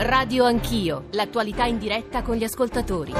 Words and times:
Radio 0.00 0.44
Anch'io, 0.44 1.06
l'attualità 1.10 1.64
in 1.64 1.76
diretta 1.76 2.22
con 2.22 2.36
gli 2.36 2.44
ascoltatori. 2.44 3.12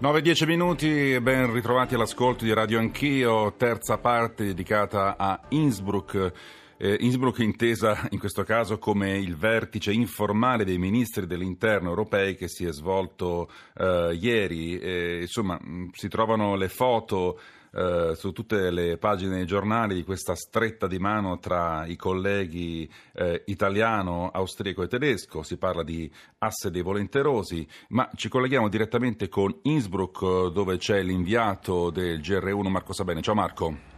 9-10 0.00 0.46
minuti, 0.46 1.20
ben 1.20 1.52
ritrovati 1.52 1.94
all'ascolto 1.94 2.44
di 2.44 2.52
Radio 2.52 2.80
Anch'io, 2.80 3.54
terza 3.56 3.98
parte 3.98 4.46
dedicata 4.46 5.16
a 5.16 5.40
Innsbruck. 5.50 6.32
Eh, 6.78 6.96
Innsbruck 6.98 7.38
intesa 7.38 8.08
in 8.10 8.18
questo 8.18 8.42
caso 8.42 8.78
come 8.78 9.16
il 9.16 9.36
vertice 9.36 9.92
informale 9.92 10.64
dei 10.64 10.76
ministri 10.76 11.24
dell'interno 11.24 11.90
europei 11.90 12.34
che 12.34 12.48
si 12.48 12.64
è 12.66 12.72
svolto 12.72 13.48
eh, 13.76 14.18
ieri. 14.20 14.76
Eh, 14.76 15.18
insomma, 15.20 15.56
si 15.92 16.08
trovano 16.08 16.56
le 16.56 16.68
foto 16.68 17.38
eh, 17.76 18.14
su 18.14 18.32
tutte 18.32 18.70
le 18.70 18.96
pagine 18.96 19.36
dei 19.36 19.44
giornali 19.44 19.94
di 19.94 20.02
questa 20.02 20.34
stretta 20.34 20.86
di 20.86 20.98
mano 20.98 21.38
tra 21.38 21.84
i 21.84 21.94
colleghi 21.94 22.90
eh, 23.12 23.42
italiano, 23.46 24.30
austriaco 24.32 24.82
e 24.82 24.88
tedesco. 24.88 25.42
Si 25.42 25.58
parla 25.58 25.82
di 25.82 26.10
asse 26.38 26.70
dei 26.70 26.80
volenterosi, 26.80 27.66
ma 27.88 28.08
ci 28.14 28.30
colleghiamo 28.30 28.68
direttamente 28.68 29.28
con 29.28 29.54
Innsbruck 29.62 30.52
dove 30.52 30.78
c'è 30.78 31.02
l'inviato 31.02 31.90
del 31.90 32.20
GR1 32.20 32.68
Marco 32.68 32.94
Sabene. 32.94 33.20
Ciao 33.20 33.34
Marco. 33.34 33.94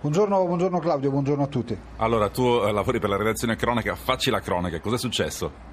Buongiorno, 0.00 0.46
buongiorno, 0.46 0.78
Claudio, 0.78 1.10
buongiorno 1.10 1.42
a 1.42 1.46
tutti. 1.46 1.78
Allora, 1.98 2.30
tu 2.30 2.42
eh, 2.42 2.72
lavori 2.72 2.98
per 2.98 3.10
la 3.10 3.18
redazione 3.18 3.54
cronaca, 3.54 3.94
facci 3.94 4.30
la 4.30 4.40
cronaca, 4.40 4.80
cos'è 4.80 4.96
successo? 4.96 5.69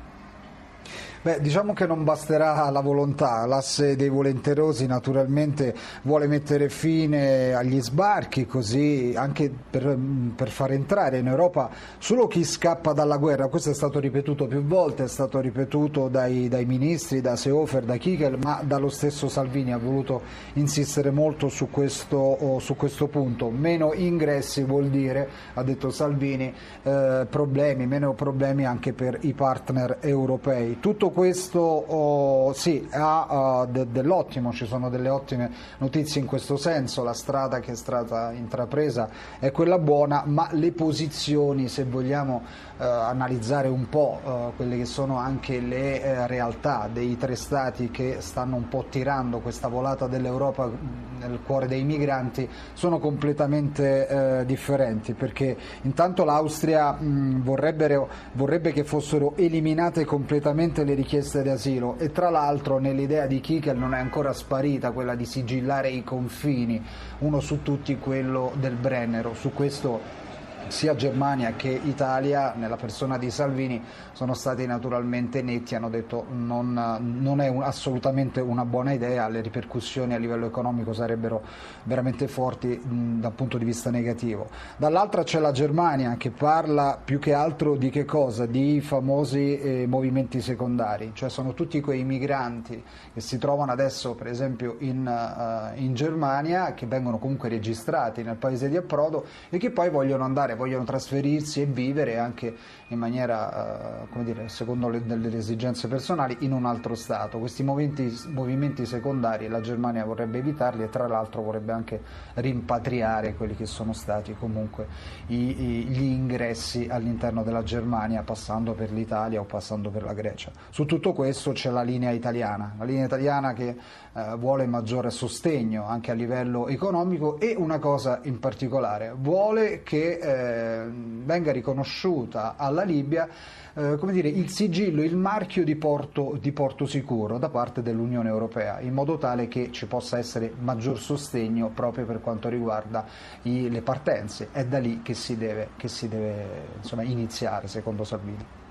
Beh, 1.28 1.42
diciamo 1.42 1.74
che 1.74 1.86
non 1.86 2.06
basterà 2.06 2.70
la 2.70 2.80
volontà, 2.80 3.46
l'asse 3.46 3.98
dei 3.98 4.08
volenterosi 4.08 4.86
naturalmente 4.86 5.76
vuole 6.04 6.26
mettere 6.26 6.70
fine 6.70 7.54
agli 7.54 7.82
sbarchi, 7.82 8.46
così 8.46 9.14
anche 9.14 9.52
per, 9.70 9.98
per, 10.34 10.48
far 10.48 10.72
entrare 10.72 11.18
in 11.18 11.28
Europa 11.28 11.70
solo 11.98 12.28
chi 12.28 12.46
scappa 12.46 12.94
dalla 12.94 13.18
guerra, 13.18 13.50
questo 13.50 13.72
è 13.72 13.74
stato 13.74 14.00
ripetuto 14.00 14.48
più 14.48 14.64
volte, 14.64 15.04
è 15.04 15.08
stato 15.10 15.42
ripetuto 15.42 16.08
dai, 16.08 16.48
dai 16.48 16.64
ministri, 16.64 17.20
da 17.20 17.36
Seofer, 17.36 17.84
da 17.84 17.98
Kickel, 17.98 18.40
ma 18.42 18.62
dallo 18.64 18.88
stesso 18.88 19.28
Salvini 19.28 19.74
ha 19.74 19.78
voluto 19.78 20.22
insistere 20.54 21.12
molto 21.12 21.50
su 21.50 21.70
questo, 21.70 22.58
su 22.62 22.78
questo 22.78 23.08
punto. 23.08 23.50
Meno 23.50 23.92
ingressi 23.94 24.64
vuol 24.64 24.88
dire, 24.88 25.28
ha 25.56 25.64
detto 25.64 25.90
Salvini, 25.90 26.54
eh, 26.84 27.28
problemi, 27.30 27.86
meno 27.86 28.14
problemi 28.14 28.66
anche 28.66 28.94
per 28.94 29.18
i 29.24 29.34
partner 29.34 29.98
europei. 30.00 30.80
Tutto 30.80 31.16
questo 31.18 31.60
oh, 31.60 32.54
sì, 32.54 32.88
ha 32.92 33.64
uh, 33.64 33.72
de- 33.72 33.88
dell'ottimo, 33.90 34.54
ci 34.54 34.68
sono 34.68 34.88
delle 34.88 35.10
ottime 35.10 35.50
notizie 35.80 36.22
in 36.22 36.28
questo 36.28 36.58
senso, 36.58 37.04
la 37.04 37.14
strada 37.14 37.60
che 37.60 37.72
è 37.72 37.76
stata 37.76 38.32
intrapresa 38.34 39.10
è 39.40 39.50
quella 39.50 39.80
buona, 39.80 40.22
ma 40.28 40.48
le 40.52 40.72
posizioni, 40.74 41.70
se 41.70 41.86
vogliamo 41.86 42.44
uh, 42.78 42.84
analizzare 42.84 43.68
un 43.68 43.90
po' 43.90 44.20
uh, 44.24 44.56
quelle 44.56 44.78
che 44.78 44.86
sono 44.86 45.18
anche 45.18 45.60
le 45.60 46.04
eh, 46.04 46.28
realtà 46.28 46.88
dei 46.94 47.18
tre 47.18 47.34
stati 47.34 47.90
che 47.90 48.18
stanno 48.20 48.56
un 48.56 48.68
po' 48.68 48.86
tirando 48.88 49.40
questa 49.40 49.70
volata 49.70 50.06
dell'Europa 50.06 50.70
nel 51.18 51.40
cuore 51.44 51.66
dei 51.66 51.84
migranti, 51.84 52.48
sono 52.74 53.00
completamente 53.00 54.44
differenti, 54.46 55.14
perché 55.14 55.58
intanto 55.82 56.24
l'Austria 56.24 56.92
mh, 56.92 57.42
vorrebbe 57.42 58.72
che 58.72 58.84
fossero 58.84 59.34
eliminate 59.36 60.06
completamente 60.06 60.84
le 60.84 60.94
richieste 60.94 61.07
di 61.08 61.50
asilo 61.50 61.98
e 61.98 62.12
tra 62.12 62.30
l'altro 62.30 62.80
nell'idea 62.80 63.28
di 63.28 63.40
Kikel 63.40 63.78
non 63.78 63.94
è 63.94 63.98
ancora 63.98 64.34
sparita 64.34 64.92
quella 64.92 65.16
di 65.16 65.24
sigillare 65.24 65.90
i 65.90 66.04
confini, 66.04 66.84
uno 67.20 67.40
su 67.40 67.64
tutti 67.64 67.98
quello 67.98 68.52
del 68.56 68.76
Brennero. 68.76 69.34
Su 69.34 69.54
questo 69.54 70.26
sia 70.70 70.96
Germania 70.96 71.54
che 71.56 71.70
Italia, 71.70 72.54
nella 72.56 72.76
persona 72.76 73.18
di 73.18 73.30
Salvini, 73.32 73.82
sono 74.12 74.34
stati 74.34 74.66
naturalmente 74.66 75.42
netti, 75.42 75.76
hanno 75.76 75.90
detto 75.90 76.26
non, 76.30 76.74
non 77.00 77.42
è 77.42 77.48
un, 77.48 77.64
assolutamente 77.64 78.42
una 78.42 78.66
buona 78.66 78.92
idea, 78.92 79.28
le 79.28 79.42
ripercussioni 79.42 80.14
a 80.14 80.18
livello 80.18 80.46
economico 80.46 80.94
sarebbero 80.94 81.42
veramente 81.84 82.28
forti 82.28 82.70
mh, 82.70 83.20
dal 83.20 83.32
punto 83.34 83.58
di 83.58 83.66
vista 83.66 83.90
negativo. 83.90 84.50
Dall'altra 84.78 85.24
c'è 85.24 85.40
la 85.40 85.52
Germania 85.52 86.16
che 86.18 86.32
parla 86.32 87.00
più 87.04 87.20
che 87.20 87.34
altro 87.34 87.76
di 87.76 87.90
che 87.90 88.06
cosa? 88.06 88.46
Di 88.46 88.82
famosi 88.82 89.60
eh, 89.60 89.86
movimenti 89.88 90.42
secondari, 90.42 91.12
cioè 91.14 91.30
sono 91.30 91.54
tutti 91.54 91.80
quei 91.80 92.04
migranti 92.04 92.84
che 93.14 93.22
si 93.22 93.38
trovano 93.38 93.72
adesso 93.72 94.16
per 94.16 94.28
esempio 94.28 94.76
in, 94.80 95.06
uh, 95.06 95.80
in 95.80 95.94
Germania, 95.94 96.74
che 96.74 96.86
vengono 96.86 97.18
comunque 97.18 97.50
registrati 97.50 98.24
nel 98.24 98.36
paese 98.36 98.70
di 98.70 98.78
approdo 98.78 99.26
e 99.50 99.58
che 99.58 99.72
poi 99.72 99.90
vogliono 99.90 100.24
andare 100.24 100.56
vogliono 100.58 100.84
trasferirsi 100.84 101.62
e 101.62 101.66
vivere 101.66 102.18
anche 102.18 102.54
in 102.90 103.00
maniera, 103.00 104.04
eh, 104.04 104.10
come 104.10 104.24
dire, 104.26 104.50
secondo 104.50 104.90
le, 104.90 105.06
delle 105.06 105.36
esigenze 105.38 105.88
personali, 105.88 106.38
in 106.40 106.52
un 106.52 106.66
altro 106.66 106.96
Stato. 106.96 107.40
Questi 107.40 107.64
movimenti, 107.64 108.14
movimenti 108.28 108.86
secondari 108.86 109.48
la 109.48 109.62
Germania 109.62 110.04
vorrebbe 110.04 110.40
evitarli 110.40 110.84
e 110.84 110.90
tra 110.90 111.08
l'altro 111.08 111.42
vorrebbe 111.42 111.72
anche 111.72 112.02
rimpatriare 112.36 113.36
quelli 113.36 113.56
che 113.56 113.66
sono 113.66 113.94
stati 113.94 114.36
comunque 114.38 114.88
i, 115.28 115.36
i, 115.36 115.84
gli 115.86 116.04
ingressi 116.04 116.88
all'interno 116.90 117.44
della 117.44 117.64
Germania 117.64 118.24
passando 118.24 118.74
per 118.74 118.92
l'Italia 118.92 119.40
o 119.40 119.46
passando 119.46 119.90
per 119.90 120.04
la 120.04 120.14
Grecia. 120.14 120.52
Su 120.70 120.86
tutto 120.86 121.14
questo 121.14 121.52
c'è 121.52 121.70
la 121.70 121.84
linea 121.84 122.12
italiana, 122.12 122.76
la 122.78 122.86
linea 122.86 123.06
italiana 123.06 123.54
che 123.54 123.76
eh, 124.18 124.36
vuole 124.36 124.66
maggiore 124.66 125.12
sostegno 125.12 125.86
anche 125.86 126.10
a 126.10 126.16
livello 126.16 126.68
economico 126.68 127.40
e 127.40 127.54
una 127.56 127.78
cosa 127.78 128.22
in 128.24 128.40
particolare, 128.40 129.14
vuole 129.16 129.84
che 129.84 130.18
eh, 130.18 130.90
venga 130.90 131.52
riconosciuta 131.52 132.56
alla 132.58 132.82
Libia 132.82 133.30
eh, 133.76 133.96
dire, 134.12 134.30
il 134.30 134.50
sigillo, 134.50 135.04
il 135.04 135.16
marchio 135.16 135.64
di 135.64 135.76
porto, 135.76 136.36
di 136.42 136.52
porto 136.52 136.88
sicuro 136.88 137.38
da 137.38 137.50
parte 137.50 137.84
dell'Unione 137.84 138.28
Europea, 138.28 138.80
in 138.80 138.94
modo 138.94 139.20
tale 139.20 139.48
che 139.48 139.72
ci 139.72 139.86
possa 139.86 140.18
essere 140.18 140.52
maggior 140.58 140.98
sostegno 140.98 141.70
proprio 141.70 142.06
per 142.08 142.20
quanto 142.20 142.50
riguarda 142.50 143.06
i, 143.44 143.70
le 143.70 143.82
partenze. 143.84 144.50
È 144.52 144.66
da 144.66 144.80
lì 144.80 145.04
che 145.04 145.14
si 145.14 145.38
deve, 145.38 145.70
che 145.78 145.90
si 145.90 146.08
deve 146.08 146.46
insomma, 146.78 147.04
iniziare, 147.04 147.68
secondo 147.68 148.04
Salvini. 148.04 148.67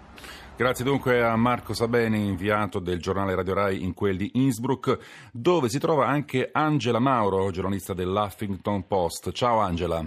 Grazie 0.58 0.86
dunque 0.86 1.22
a 1.22 1.36
Marco 1.36 1.74
Sabeni, 1.74 2.28
inviato 2.28 2.78
del 2.78 2.98
giornale 2.98 3.34
Radio 3.34 3.52
Rai 3.52 3.82
in 3.82 3.92
quel 3.92 4.16
di 4.16 4.30
Innsbruck, 4.36 5.28
dove 5.30 5.68
si 5.68 5.78
trova 5.78 6.06
anche 6.06 6.48
Angela 6.50 6.98
Mauro, 6.98 7.50
giornalista 7.50 7.92
dell'Huffington 7.92 8.86
Post. 8.86 9.32
Ciao 9.32 9.58
Angela. 9.58 10.02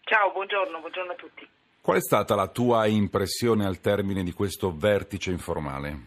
Ciao, 0.00 0.32
buongiorno, 0.32 0.80
buongiorno 0.80 1.12
a 1.12 1.14
tutti. 1.16 1.46
Qual 1.82 1.98
è 1.98 2.00
stata 2.00 2.34
la 2.34 2.48
tua 2.48 2.86
impressione 2.86 3.66
al 3.66 3.78
termine 3.80 4.22
di 4.22 4.32
questo 4.32 4.74
vertice 4.74 5.30
informale? 5.30 5.98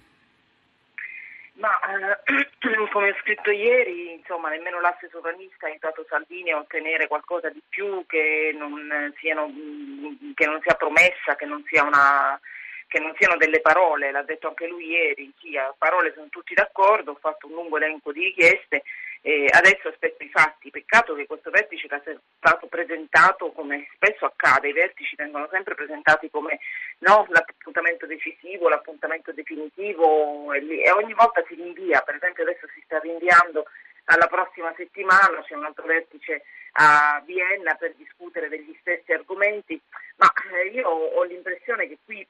Ma 1.53 1.69
eh, 2.25 2.49
come 2.91 3.09
ho 3.11 3.15
scritto 3.21 3.51
ieri, 3.51 4.13
insomma, 4.13 4.49
nemmeno 4.49 4.81
l'asse 4.81 5.09
sovranista 5.11 5.67
ha 5.67 5.69
aiutato 5.69 6.03
Salvini 6.09 6.49
a 6.49 6.57
ottenere 6.57 7.05
qualcosa 7.05 7.49
di 7.49 7.61
più 7.69 8.03
che 8.07 8.51
non, 8.57 9.13
siano, 9.19 9.45
che 10.33 10.45
non 10.47 10.59
sia 10.63 10.73
promessa, 10.73 11.35
che 11.37 11.45
non 11.45 11.63
sia 11.67 11.83
una 11.83 12.39
che 12.89 12.99
non 12.99 13.13
siano 13.17 13.37
delle 13.37 13.61
parole, 13.61 14.11
l'ha 14.11 14.23
detto 14.23 14.47
anche 14.47 14.67
lui 14.67 14.87
ieri, 14.87 15.31
sì, 15.39 15.55
a 15.55 15.73
parole 15.77 16.11
sono 16.13 16.27
tutti 16.29 16.55
d'accordo, 16.55 17.11
ho 17.11 17.17
fatto 17.21 17.45
un 17.45 17.53
lungo 17.53 17.77
elenco 17.77 18.11
di 18.11 18.23
richieste, 18.23 18.81
e 19.21 19.45
adesso 19.51 19.89
aspetto 19.89 20.23
i 20.23 20.29
fatti, 20.29 20.71
peccato 20.71 21.13
che 21.13 21.27
questo 21.27 21.51
vertice 21.51 21.87
sia 21.87 22.01
stato 22.37 22.67
presentato 22.67 23.51
come 23.51 23.87
spesso 23.93 24.25
accade, 24.25 24.69
i 24.69 24.73
vertici 24.73 25.15
vengono 25.15 25.47
sempre 25.51 25.75
presentati 25.75 26.29
come 26.31 26.59
no, 26.99 27.27
l'appuntamento 27.29 28.07
decisivo, 28.07 28.69
l'appuntamento 28.69 29.31
definitivo 29.33 30.51
e, 30.53 30.89
ogni 30.91 31.13
volta 31.13 31.43
si 31.47 31.53
rinvia, 31.55 32.01
per 32.01 32.15
esempio 32.15 32.43
adesso 32.43 32.67
si 32.73 32.81
sta 32.85 32.97
rinviando 32.99 33.65
alla 34.05 34.27
prossima 34.27 34.73
settimana, 34.75 35.43
c'è 35.43 35.53
un 35.53 35.65
altro 35.65 35.85
vertice 35.85 36.43
a 36.73 37.21
Vienna 37.25 37.75
per 37.75 37.93
discutere 37.95 38.49
degli 38.49 38.75
stessi 38.79 39.11
argomenti, 39.11 39.79
ma 40.15 40.31
eh, 40.53 40.67
io 40.69 40.87
ho 40.87 41.23
l'impressione 41.23 41.87
che 41.87 41.97
qui 42.03 42.25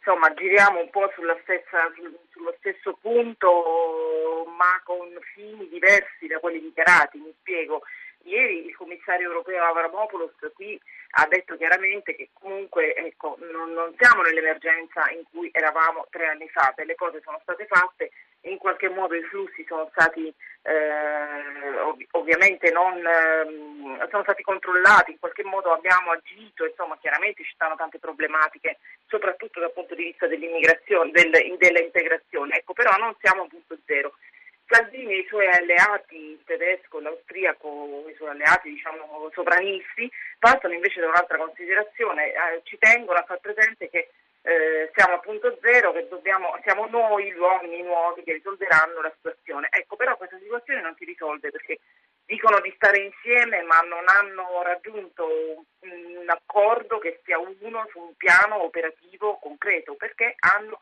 insomma 0.00 0.32
giriamo 0.32 0.80
un 0.80 0.90
po' 0.90 1.10
stessa, 1.42 1.92
sullo 2.30 2.54
stesso 2.58 2.96
punto 3.00 4.46
ma 4.56 4.80
con 4.84 5.08
fini 5.34 5.68
diversi 5.68 6.26
da 6.26 6.38
quelli 6.38 6.60
dichiarati, 6.60 7.18
mi 7.18 7.32
spiego. 7.38 7.82
Ieri 8.24 8.66
il 8.66 8.76
commissario 8.76 9.28
europeo 9.28 9.64
Avramopoulos 9.64 10.32
qui 10.54 10.78
ha 11.12 11.26
detto 11.26 11.56
chiaramente 11.56 12.14
che 12.14 12.30
comunque 12.34 12.94
ecco, 12.94 13.38
non, 13.50 13.72
non, 13.72 13.94
siamo 13.98 14.22
nell'emergenza 14.22 15.08
in 15.10 15.22
cui 15.30 15.48
eravamo 15.52 16.06
tre 16.10 16.26
anni 16.26 16.48
fa, 16.48 16.72
delle 16.76 16.94
cose 16.94 17.20
sono 17.22 17.38
state 17.42 17.66
fatte 17.66 18.10
in 18.42 18.58
qualche 18.58 18.88
modo 18.88 19.14
i 19.14 19.22
flussi 19.24 19.64
sono 19.66 19.88
stati 19.92 20.32
eh, 20.62 21.78
ov- 21.80 22.06
ovviamente 22.12 22.70
non, 22.70 22.96
eh, 22.96 24.06
sono 24.10 24.22
stati 24.22 24.42
controllati, 24.42 25.12
in 25.12 25.18
qualche 25.18 25.44
modo 25.44 25.72
abbiamo 25.72 26.10
agito, 26.12 26.64
insomma 26.64 26.98
chiaramente 27.00 27.44
ci 27.44 27.52
stanno 27.54 27.76
tante 27.76 27.98
problematiche, 27.98 28.78
soprattutto 29.06 29.60
dal 29.60 29.72
punto 29.72 29.94
di 29.94 30.04
vista 30.04 30.26
dell'immigrazione, 30.26 31.10
del, 31.10 31.30
dell'integrazione, 31.30 32.56
ecco 32.56 32.72
però 32.72 32.96
non 32.96 33.14
siamo 33.20 33.42
a 33.42 33.46
punto 33.46 33.78
zero. 33.86 34.14
Salvini 34.66 35.14
e 35.14 35.18
i 35.18 35.26
suoi 35.26 35.48
alleati, 35.48 36.14
il 36.14 36.44
tedesco, 36.44 37.00
l'austriaco, 37.00 38.04
i 38.08 38.14
suoi 38.14 38.28
alleati 38.28 38.70
diciamo 38.70 39.28
sovranisti, 39.34 40.08
passano 40.38 40.74
invece 40.74 41.00
da 41.00 41.08
un'altra 41.08 41.38
considerazione, 41.38 42.28
eh, 42.28 42.60
ci 42.62 42.78
tengono 42.78 43.18
a 43.18 43.24
far 43.24 43.40
presente 43.40 43.90
che 43.90 44.10
eh, 44.42 44.90
siamo 44.94 45.14
a 45.14 45.18
punto 45.18 45.58
zero, 45.60 45.92
che 45.92 46.08
dobbiamo, 46.08 46.58
siamo 46.62 46.86
noi 46.86 47.30
gli 47.30 47.38
uomini 47.38 47.82
nuovi 47.82 48.22
che 48.22 48.32
risolveranno 48.34 49.02
la 49.02 49.12
situazione. 49.14 49.68
Ecco, 49.70 49.96
però 49.96 50.16
questa 50.16 50.38
situazione 50.38 50.80
non 50.80 50.94
si 50.96 51.04
risolve 51.04 51.50
perché 51.50 51.78
dicono 52.24 52.60
di 52.60 52.72
stare 52.76 52.98
insieme 52.98 53.62
ma 53.62 53.80
non 53.80 54.04
hanno 54.06 54.62
raggiunto 54.62 55.26
un, 55.26 55.90
un 56.20 56.30
accordo 56.30 56.98
che 56.98 57.20
sia 57.24 57.38
uno 57.38 57.88
su 57.90 57.98
un 57.98 58.14
piano 58.16 58.62
operativo 58.62 59.36
concreto 59.38 59.94
perché 59.94 60.36
hanno 60.38 60.78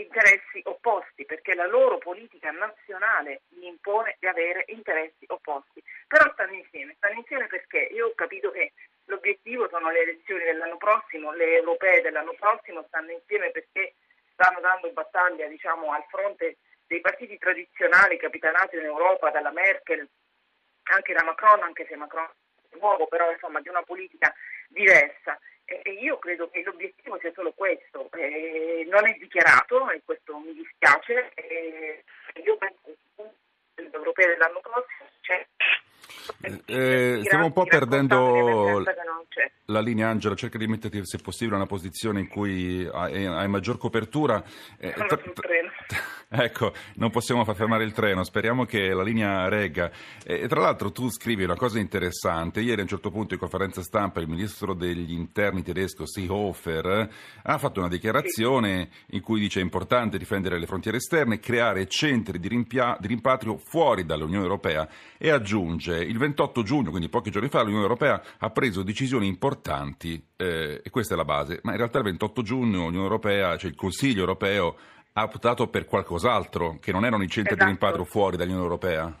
interessi 0.00 0.60
opposti, 0.64 1.24
perché 1.24 1.54
la 1.54 1.66
loro 1.66 1.98
politica 1.98 2.50
nazionale 2.50 3.42
gli 3.48 3.64
impone 3.64 4.16
di 4.18 4.26
avere 4.26 4.64
interessi 4.68 5.24
opposti. 5.28 5.82
Però 6.06 6.30
stanno 6.32 6.54
insieme, 6.54 6.94
stanno 6.96 7.18
insieme 7.18 7.46
perché 7.46 7.78
io 7.92 8.08
ho 8.08 8.14
capito 8.14 8.50
che 8.50 8.72
l'obiettivo 9.06 9.68
sono 9.68 9.90
le 9.90 10.02
elezioni 10.02 10.44
dell'anno 10.44 10.76
prossimo, 10.76 11.32
le 11.32 11.56
europee 11.56 12.02
dell'anno 12.02 12.34
prossimo 12.38 12.84
stanno 12.88 13.12
insieme 13.12 13.50
perché 13.50 13.94
stanno 14.32 14.60
dando 14.60 14.90
battaglia 14.90 15.46
diciamo, 15.46 15.92
al 15.92 16.04
fronte 16.08 16.58
dei 16.86 17.00
partiti 17.00 17.38
tradizionali 17.38 18.16
capitanati 18.16 18.76
in 18.76 18.84
Europa 18.84 19.30
dalla 19.30 19.50
Merkel, 19.50 20.08
anche 20.84 21.12
da 21.12 21.24
Macron, 21.24 21.62
anche 21.62 21.86
se 21.88 21.96
Macron 21.96 22.28
è 22.70 22.76
nuovo, 22.76 23.06
però 23.06 23.30
insomma 23.30 23.60
di 23.60 23.68
una 23.68 23.82
politica 23.82 24.32
diversa. 24.68 25.38
E 25.68 25.90
io 25.90 26.16
credo 26.18 26.48
che 26.48 26.62
l'obiettivo 26.62 27.18
sia 27.18 27.32
solo 27.34 27.52
questo, 27.52 28.08
eh, 28.12 28.86
non 28.88 29.04
è 29.06 29.16
dichiarato 29.18 29.90
e 29.90 30.00
questo 30.04 30.38
mi 30.38 30.54
dispiace. 30.54 31.32
Eh, 31.34 32.04
io 32.44 32.56
penso 32.56 32.96
che 33.74 33.82
l'europeo 33.90 34.28
dell'anno 34.28 34.60
prossimo 34.60 35.08
c'è 35.26 35.46
eh, 36.42 36.62
eh 36.66 37.20
stiamo 37.24 37.46
un 37.46 37.52
po' 37.52 37.64
perdendo 37.64 38.82
la 39.66 39.80
linea 39.80 40.08
Angela, 40.08 40.34
cerca 40.34 40.58
di 40.58 40.66
metterti 40.66 41.00
se 41.04 41.18
possibile 41.18 41.56
in 41.56 41.62
una 41.62 41.68
posizione 41.68 42.20
in 42.20 42.28
cui 42.28 42.88
hai, 42.92 43.26
hai 43.26 43.48
maggior 43.48 43.78
copertura. 43.78 44.42
Eh, 44.78 44.92
tra, 44.92 45.18
ecco, 46.44 46.72
non 46.94 47.10
possiamo 47.10 47.44
far 47.44 47.56
fermare 47.56 47.84
il 47.84 47.92
treno, 47.92 48.22
speriamo 48.22 48.64
che 48.64 48.92
la 48.92 49.02
linea 49.02 49.48
regga. 49.48 49.90
E, 50.24 50.46
tra 50.46 50.60
l'altro 50.60 50.92
tu 50.92 51.10
scrivi 51.10 51.44
una 51.44 51.56
cosa 51.56 51.78
interessante, 51.78 52.60
ieri 52.60 52.80
a 52.80 52.82
un 52.82 52.88
certo 52.88 53.10
punto 53.10 53.34
in 53.34 53.40
conferenza 53.40 53.82
stampa 53.82 54.20
il 54.20 54.28
ministro 54.28 54.72
degli 54.72 55.12
interni 55.12 55.62
tedesco 55.62 56.06
Seehofer 56.06 57.08
ha 57.42 57.58
fatto 57.58 57.80
una 57.80 57.88
dichiarazione 57.88 58.88
sì. 58.90 59.16
in 59.16 59.22
cui 59.22 59.40
dice 59.40 59.60
è 59.60 59.62
importante 59.62 60.18
difendere 60.18 60.58
le 60.58 60.66
frontiere 60.66 60.98
esterne, 60.98 61.40
creare 61.40 61.86
centri 61.88 62.38
di, 62.38 62.48
rimpia- 62.48 62.96
di 63.00 63.08
rimpatrio 63.08 63.56
fuori 63.56 64.04
dall'Unione 64.04 64.44
Europea 64.44 64.88
e 65.18 65.30
aggiunge 65.30 65.96
il 65.96 66.18
28 66.18 66.62
giugno, 66.62 66.90
quindi 66.90 67.08
pochi 67.08 67.30
giorni 67.30 67.48
fa, 67.48 67.62
l'Unione 67.62 67.82
Europea 67.82 68.22
ha 68.38 68.50
preso 68.50 68.82
decisioni 68.82 69.26
importanti 69.26 70.22
eh, 70.36 70.80
e 70.82 70.90
questa 70.90 71.14
è 71.14 71.16
la 71.16 71.24
base, 71.24 71.60
ma 71.62 71.72
in 71.72 71.78
realtà 71.78 71.98
il 71.98 72.04
28 72.04 72.42
giugno 72.42 72.84
l'Unione 72.84 73.04
Europea, 73.04 73.56
cioè 73.56 73.70
il 73.70 73.76
Consiglio 73.76 74.20
Europeo 74.20 74.76
ha 75.12 75.22
optato 75.22 75.68
per 75.68 75.86
qualcos'altro, 75.86 76.78
che 76.80 76.92
non 76.92 77.04
erano 77.04 77.22
i 77.22 77.28
centri 77.28 77.54
esatto. 77.54 77.64
di 77.64 77.70
rimpatrio 77.70 78.04
fuori 78.04 78.36
dall'Unione 78.36 78.64
Europea. 78.64 79.12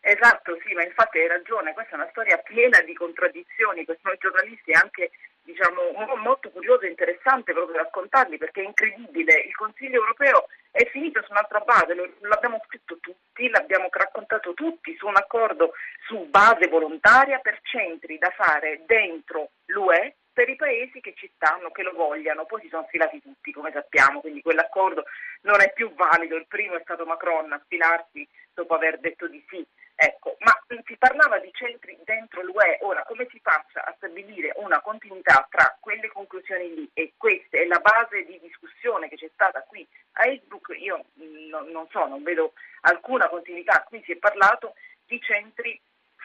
Esatto, 0.00 0.56
sì, 0.64 0.74
ma 0.74 0.82
infatti 0.82 1.18
hai 1.18 1.28
ragione, 1.28 1.72
questa 1.74 1.92
è 1.92 1.94
una 1.96 2.08
storia 2.10 2.38
piena 2.38 2.80
di 2.80 2.94
contraddizioni 2.94 3.84
per 3.84 3.98
noi 4.02 4.16
giornalisti 4.18 4.72
anche 4.72 5.10
diciamo, 5.42 5.80
molto 6.16 6.50
curioso 6.50 6.84
e 6.84 6.88
interessante 6.88 7.52
proprio 7.52 7.76
raccontarli 7.76 8.38
perché 8.38 8.62
è 8.62 8.66
incredibile, 8.66 9.40
il 9.40 9.54
Consiglio 9.54 10.00
europeo 10.00 10.46
è 10.70 10.86
finito 10.86 11.22
su 11.22 11.32
un'altra 11.32 11.60
base, 11.60 11.94
l'abbiamo 12.20 12.62
scritto 12.66 12.98
tutti, 13.00 13.48
l'abbiamo 13.48 13.88
raccontato 13.90 14.54
tutti 14.54 14.94
su 14.96 15.06
un 15.06 15.16
accordo 15.16 15.72
su 16.06 16.26
base 16.28 16.68
volontaria 16.68 17.38
per 17.38 17.60
centri 17.62 18.18
da 18.18 18.30
fare 18.30 18.82
dentro 18.86 19.50
l'UE 19.66 20.14
per 20.32 20.48
i 20.48 20.56
paesi 20.56 21.00
che 21.00 21.12
ci 21.16 21.30
stanno, 21.34 21.70
che 21.70 21.82
lo 21.82 21.92
vogliano, 21.92 22.46
poi 22.46 22.60
si 22.62 22.68
sono 22.68 22.84
sfilati 22.86 23.20
tutti 23.20 23.52
come 23.52 23.72
sappiamo, 23.72 24.20
quindi 24.20 24.42
quell'accordo 24.42 25.04
non 25.42 25.60
è 25.60 25.72
più 25.72 25.92
valido, 25.94 26.36
il 26.36 26.46
primo 26.46 26.76
è 26.76 26.80
stato 26.82 27.04
Macron 27.04 27.52
a 27.52 27.60
sfilarsi 27.64 28.26
dopo 28.54 28.74
aver 28.74 28.98
detto 29.00 29.26
di 29.26 29.44
sì. 29.48 29.66
Ecco, 30.02 30.34
ma 30.38 30.58
si 30.86 30.96
parlava 30.96 31.38
di 31.40 31.52
centri 31.52 31.94
dentro 32.04 32.40
l'UE, 32.40 32.78
ora 32.80 33.02
come 33.02 33.26
si 33.28 33.38
faccia 33.38 33.84
a 33.84 33.92
stabilire 33.96 34.54
una 34.56 34.80
continuità 34.80 35.46
tra 35.50 35.76
quelle 35.78 36.08
conclusioni 36.08 36.74
lì 36.74 36.90
e 36.94 37.12
questa 37.18 37.58
è 37.58 37.66
la 37.66 37.80
base 37.80 38.24
di 38.24 38.40
discussione 38.40 39.10
che 39.10 39.16
c'è 39.16 39.28
stata 39.34 39.60
qui 39.64 39.86
a 40.12 40.26
Innsbruck, 40.26 40.74
io 40.78 41.04
non, 41.50 41.66
non 41.68 41.86
so, 41.90 42.06
non 42.06 42.22
vedo 42.22 42.54
alcuna 42.80 43.28
continuità, 43.28 43.84
qui 43.86 44.02
si 44.06 44.12
è 44.12 44.16
parlato 44.16 44.72
di 45.04 45.20
centri 45.20 45.78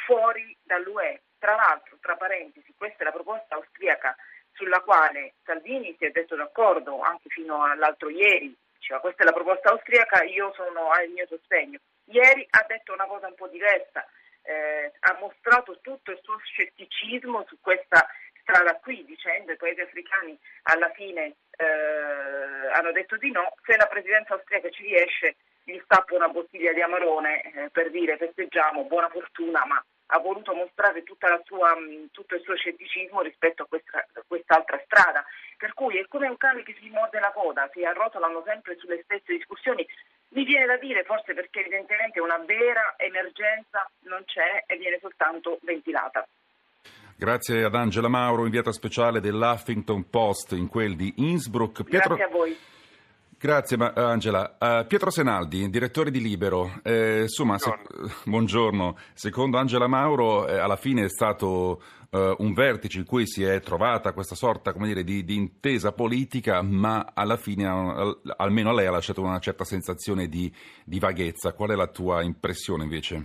fuori 0.05 0.55
dall'UE, 0.63 1.23
tra 1.37 1.55
l'altro, 1.55 1.97
tra 1.99 2.15
parentesi, 2.15 2.73
questa 2.77 3.01
è 3.01 3.03
la 3.03 3.11
proposta 3.11 3.55
austriaca 3.55 4.15
sulla 4.53 4.79
quale 4.79 5.33
Salvini 5.43 5.93
si 5.99 6.05
è 6.05 6.11
detto 6.11 6.37
d'accordo 6.37 7.01
anche 7.01 7.27
fino 7.27 7.61
all'altro 7.65 8.07
ieri, 8.07 8.55
diceva 8.77 9.01
questa 9.01 9.23
è 9.23 9.25
la 9.25 9.33
proposta 9.33 9.71
austriaca, 9.71 10.23
io 10.23 10.53
sono 10.55 10.91
al 10.91 11.09
mio 11.09 11.27
sostegno. 11.27 11.79
Ieri 12.05 12.45
ha 12.51 12.65
detto 12.67 12.93
una 12.93 13.05
cosa 13.05 13.27
un 13.27 13.35
po' 13.35 13.47
diversa, 13.47 14.05
eh, 14.43 14.91
ha 14.99 15.17
mostrato 15.19 15.79
tutto 15.81 16.11
il 16.11 16.19
suo 16.21 16.37
scetticismo 16.37 17.45
su 17.47 17.57
questa 17.59 18.07
strada 18.41 18.75
qui, 18.75 19.03
dicendo 19.05 19.47
che 19.47 19.53
i 19.53 19.57
paesi 19.57 19.81
africani 19.81 20.37
alla 20.63 20.89
fine 20.91 21.35
eh, 21.57 21.65
hanno 22.73 22.91
detto 22.91 23.17
di 23.17 23.31
no, 23.31 23.53
se 23.65 23.75
la 23.75 23.87
presidenza 23.87 24.35
austriaca 24.35 24.69
ci 24.69 24.83
riesce 24.83 25.35
gli 25.63 25.79
stappo 25.83 26.15
una 26.15 26.29
bottiglia 26.29 26.73
di 26.73 26.81
amarone 26.81 27.41
eh, 27.41 27.69
per 27.71 27.89
dire 27.89 28.17
festeggiamo, 28.17 28.85
buona 28.85 29.09
fortuna, 29.09 29.65
ma 29.65 29.83
ha 30.07 30.19
voluto 30.19 30.53
mostrare 30.53 31.03
sua, 31.45 31.75
tutto 32.11 32.35
il 32.35 32.41
suo 32.41 32.55
scetticismo 32.55 33.21
rispetto 33.21 33.63
a, 33.63 33.65
questa, 33.65 33.97
a, 33.97 34.23
quest'altra 34.27 34.79
strada. 34.85 35.25
Per 35.57 35.73
cui 35.73 35.97
è 35.97 36.05
come 36.07 36.27
un 36.27 36.37
cane 36.37 36.63
che 36.63 36.75
si 36.79 36.89
morde 36.89 37.19
la 37.19 37.31
coda, 37.31 37.69
si 37.73 37.83
arrotolano 37.83 38.43
sempre 38.45 38.75
sulle 38.77 39.01
stesse 39.03 39.33
discussioni. 39.33 39.87
Mi 40.35 40.43
viene 40.43 40.65
da 40.65 40.75
dire, 40.75 41.03
forse 41.03 41.33
perché 41.33 41.61
evidentemente 41.61 42.19
una 42.19 42.37
vera 42.45 42.95
emergenza 42.97 43.89
non 44.01 44.21
c'è 44.25 44.65
e 44.67 44.75
viene 44.77 44.99
soltanto 44.99 45.59
ventilata. 45.61 46.27
Grazie 47.15 47.63
ad 47.63 47.73
Angela 47.73 48.09
Mauro, 48.09 48.43
inviata 48.43 48.73
speciale 48.73 49.21
dell'Huffington 49.21 50.09
Post 50.09 50.51
in 50.51 50.67
quel 50.67 50.97
di 50.97 51.13
Innsbruck. 51.15 51.85
Pietro... 51.85 52.15
Grazie 52.15 52.33
a 52.33 52.37
voi. 52.37 52.57
Grazie 53.37 53.77
ma, 53.77 53.93
Angela. 53.95 54.57
Uh, 54.59 54.85
Pietro 54.85 55.09
Senaldi, 55.09 55.69
direttore 55.69 56.11
di 56.11 56.19
Libero. 56.19 56.81
Eh, 56.83 57.21
insomma, 57.21 57.55
buongiorno. 57.55 58.07
Se, 58.07 58.29
buongiorno. 58.29 58.97
Secondo 59.13 59.57
Angela 59.57 59.87
Mauro, 59.87 60.47
eh, 60.47 60.57
alla 60.57 60.75
fine 60.75 61.05
è 61.05 61.09
stato 61.09 61.81
uh, 62.15 62.35
un 62.39 62.53
vertice 62.53 62.99
in 62.99 63.05
cui 63.05 63.27
si 63.27 63.43
è 63.43 63.59
trovata 63.59 64.13
questa 64.13 64.35
sorta 64.35 64.71
dire, 64.71 65.03
di, 65.03 65.23
di, 65.25 65.35
intesa 65.35 65.91
politica, 65.91 66.61
ma 66.61 67.11
alla 67.13 67.37
fine, 67.37 67.67
al, 67.67 68.21
almeno 68.37 68.69
a 68.69 68.73
lei, 68.73 68.85
ha 68.85 68.91
lasciato 68.91 69.21
una 69.21 69.39
certa 69.39 69.65
sensazione 69.65 70.27
di, 70.27 70.51
di 70.85 70.99
vaghezza. 70.99 71.53
Qual 71.53 71.71
è 71.71 71.75
la 71.75 71.87
tua 71.87 72.23
impressione 72.23 72.83
invece? 72.83 73.15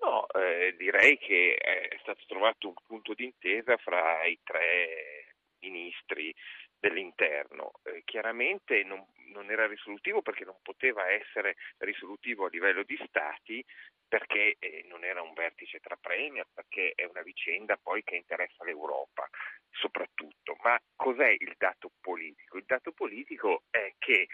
No, 0.00 0.26
eh, 0.28 0.74
direi 0.76 1.16
che 1.18 1.54
è 1.54 1.96
stato 2.00 2.22
trovato 2.26 2.68
un 2.68 2.74
punto 2.86 3.14
d'intesa 3.14 3.76
fra 3.76 4.24
i 4.24 4.38
tre 4.42 5.34
ministri 5.60 6.34
dell'interno. 6.78 7.72
Eh, 7.84 8.02
chiaramente 8.04 8.82
non, 8.82 9.04
non, 9.32 9.50
era 9.50 9.66
risolutivo 9.66 10.22
perché 10.22 10.44
non 10.44 10.56
poteva 10.62 11.08
essere 11.10 11.56
risolutivo 11.78 12.46
a 12.46 12.50
livello 12.50 12.82
di 12.82 12.98
stati 13.06 13.64
perché 14.10 14.56
eh, 14.58 14.84
non 14.88 15.04
era 15.04 15.22
un 15.22 15.32
vertice 15.34 15.78
tra 15.78 15.94
premier, 15.94 16.44
perché 16.52 16.94
è 16.96 17.04
una 17.04 17.22
vicenda 17.22 17.78
poi 17.80 18.02
che 18.02 18.16
interessa 18.16 18.64
l'Europa 18.64 19.28
soprattutto. 19.70 20.56
Ma 20.64 20.76
cos'è 20.96 21.28
il 21.38 21.54
dato 21.56 21.92
politico? 22.00 22.56
Il 22.56 22.64
dato 22.66 22.90
politico 22.90 23.62
è 23.70 23.94
che 23.98 24.26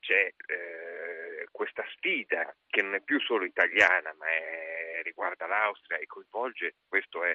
c'è 0.00 0.34
eh, 0.46 1.46
questa 1.50 1.82
sfida 1.96 2.54
che 2.66 2.82
non 2.82 2.94
è 2.94 3.00
più 3.00 3.18
solo 3.20 3.44
italiana 3.44 4.12
ma 4.18 4.26
è, 4.26 5.00
riguarda 5.02 5.46
l'Austria 5.46 5.96
e 5.96 6.04
coinvolge, 6.04 6.74
questo 6.86 7.24
è 7.24 7.34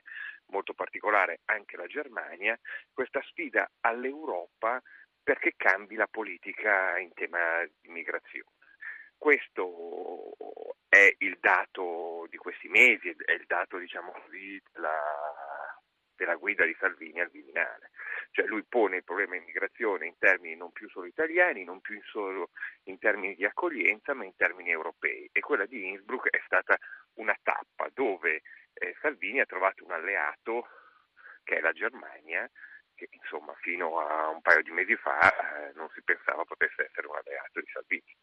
molto 0.51 0.75
particolare, 0.75 1.39
anche 1.45 1.77
la 1.77 1.87
Germania, 1.87 2.59
questa 2.93 3.23
sfida 3.23 3.67
all'Europa 3.81 4.79
perché 5.23 5.53
cambi 5.57 5.95
la 5.95 6.07
politica 6.07 6.99
in 6.99 7.11
tema 7.13 7.65
di 7.81 7.89
migrazione. 7.89 8.56
Questo 9.17 10.35
è 10.87 11.15
il 11.19 11.37
dato 11.39 12.27
di 12.29 12.37
questi 12.37 12.67
mesi, 12.69 13.09
è 13.09 13.33
il 13.33 13.45
dato 13.45 13.77
diciamo 13.77 14.11
così, 14.11 14.61
della, 14.71 15.01
della 16.15 16.35
guida 16.35 16.65
di 16.65 16.75
Salvini 16.79 17.19
al 17.19 17.29
Viminale. 17.29 17.91
Cioè 18.31 18.45
lui 18.45 18.63
pone 18.63 18.97
il 18.97 19.03
problema 19.03 19.35
immigrazione 19.35 20.07
in 20.07 20.17
termini 20.17 20.55
non 20.55 20.71
più 20.71 20.89
solo 20.89 21.07
italiani, 21.07 21.63
non 21.63 21.81
più 21.81 22.01
solo 22.03 22.49
in 22.83 22.97
termini 22.99 23.35
di 23.35 23.45
accoglienza, 23.45 24.13
ma 24.13 24.25
in 24.25 24.35
termini 24.35 24.69
europei. 24.69 25.29
E 25.31 25.39
quella 25.39 25.65
di 25.65 25.87
Innsbruck 25.87 26.29
è 26.29 26.41
stata 26.45 26.77
una 27.15 27.37
tappa 27.41 27.89
dove 27.93 28.41
eh, 28.73 28.95
Salvini 29.01 29.39
ha 29.39 29.45
trovato 29.45 29.83
un 29.83 29.91
alleato 29.91 30.67
che 31.43 31.57
è 31.57 31.59
la 31.61 31.71
Germania, 31.71 32.49
che 32.93 33.07
insomma 33.11 33.53
fino 33.61 33.99
a 33.99 34.27
un 34.29 34.41
paio 34.41 34.61
di 34.61 34.71
mesi 34.71 34.95
fa 34.95 35.69
eh, 35.69 35.71
non 35.75 35.89
si 35.93 36.01
pensava 36.03 36.43
potesse 36.43 36.85
essere 36.85 37.07
un 37.07 37.15
alleato 37.15 37.59
di 37.59 37.67
Salvini. 37.71 38.15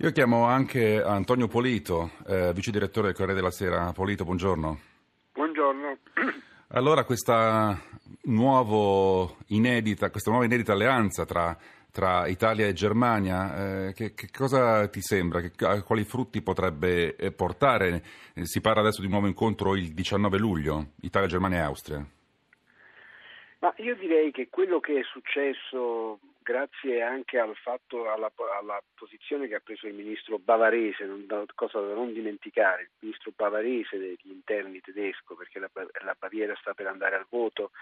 Io 0.00 0.12
chiamo 0.12 0.44
anche 0.44 1.02
Antonio 1.02 1.48
Polito, 1.48 2.12
eh, 2.28 2.52
vice 2.52 2.70
direttore 2.70 3.08
del 3.08 3.16
Corriere 3.16 3.34
della 3.34 3.50
Sera. 3.50 3.90
Polito, 3.92 4.22
buongiorno. 4.22 4.78
Buongiorno. 5.32 5.98
Allora, 6.70 7.02
questa, 7.02 7.76
inedita, 9.46 10.10
questa 10.10 10.30
nuova 10.30 10.44
inedita 10.44 10.74
alleanza 10.74 11.24
tra, 11.24 11.56
tra 11.90 12.28
Italia 12.28 12.68
e 12.68 12.74
Germania, 12.74 13.86
eh, 13.86 13.92
che, 13.94 14.14
che, 14.14 14.28
cosa 14.30 14.86
ti 14.86 15.00
sembra? 15.00 15.40
Che, 15.40 15.82
quali 15.82 16.04
frutti 16.04 16.42
potrebbe 16.42 17.16
eh, 17.16 17.32
portare? 17.32 18.02
Eh, 18.34 18.44
si 18.44 18.60
parla 18.60 18.82
adesso 18.82 19.00
di 19.00 19.06
un 19.06 19.12
nuovo 19.12 19.26
incontro 19.26 19.74
il 19.74 19.94
19 19.94 20.38
luglio, 20.38 20.90
Italia, 21.00 21.26
Germania 21.26 21.58
e 21.58 21.62
Austria. 21.62 22.06
Ma 23.60 23.74
io 23.78 23.96
direi 23.96 24.30
che 24.30 24.48
quello 24.48 24.78
che 24.78 25.00
è 25.00 25.02
successo 25.02 26.20
grazie 26.48 27.02
anche 27.02 27.38
al 27.38 27.54
fatto, 27.56 28.10
alla, 28.10 28.32
alla, 28.58 28.82
posizione 28.94 29.48
che 29.48 29.56
ha 29.56 29.60
preso 29.60 29.86
il 29.86 29.92
ministro 29.92 30.38
bavarese, 30.38 31.04
non, 31.04 31.26
cosa 31.54 31.78
da 31.80 31.92
non 31.92 32.14
dimenticare, 32.14 32.82
il 32.82 32.90
ministro 33.00 33.32
bavarese 33.36 33.98
degli 33.98 34.30
interni 34.30 34.80
tedesco, 34.80 35.34
perché 35.34 35.58
la, 35.58 35.68
la 35.74 36.16
Baviera 36.18 36.56
sta 36.58 36.72
per 36.72 36.86
andare 36.86 37.16
al 37.16 37.26
voto 37.28 37.72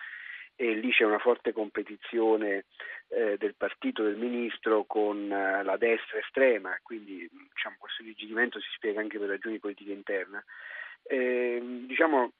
e 0.56 0.72
lì 0.74 0.90
c'è 0.90 1.04
una 1.04 1.20
forte 1.20 1.52
competizione 1.52 2.64
eh, 3.08 3.36
del 3.38 3.54
partito 3.54 4.02
del 4.02 4.16
ministro 4.16 4.82
con 4.84 5.30
eh, 5.30 5.62
la 5.62 5.76
destra 5.76 6.18
estrema, 6.18 6.76
quindi 6.82 7.28
diciamo, 7.30 7.76
questo 7.78 8.02
irrigidimento 8.02 8.58
si 8.58 8.68
spiega 8.74 9.00
anche 9.00 9.20
per 9.20 9.28
ragioni 9.28 9.60
politiche 9.60 9.92
interne. 9.92 10.44
Eh, 11.02 11.60
diciamo, 11.86 12.32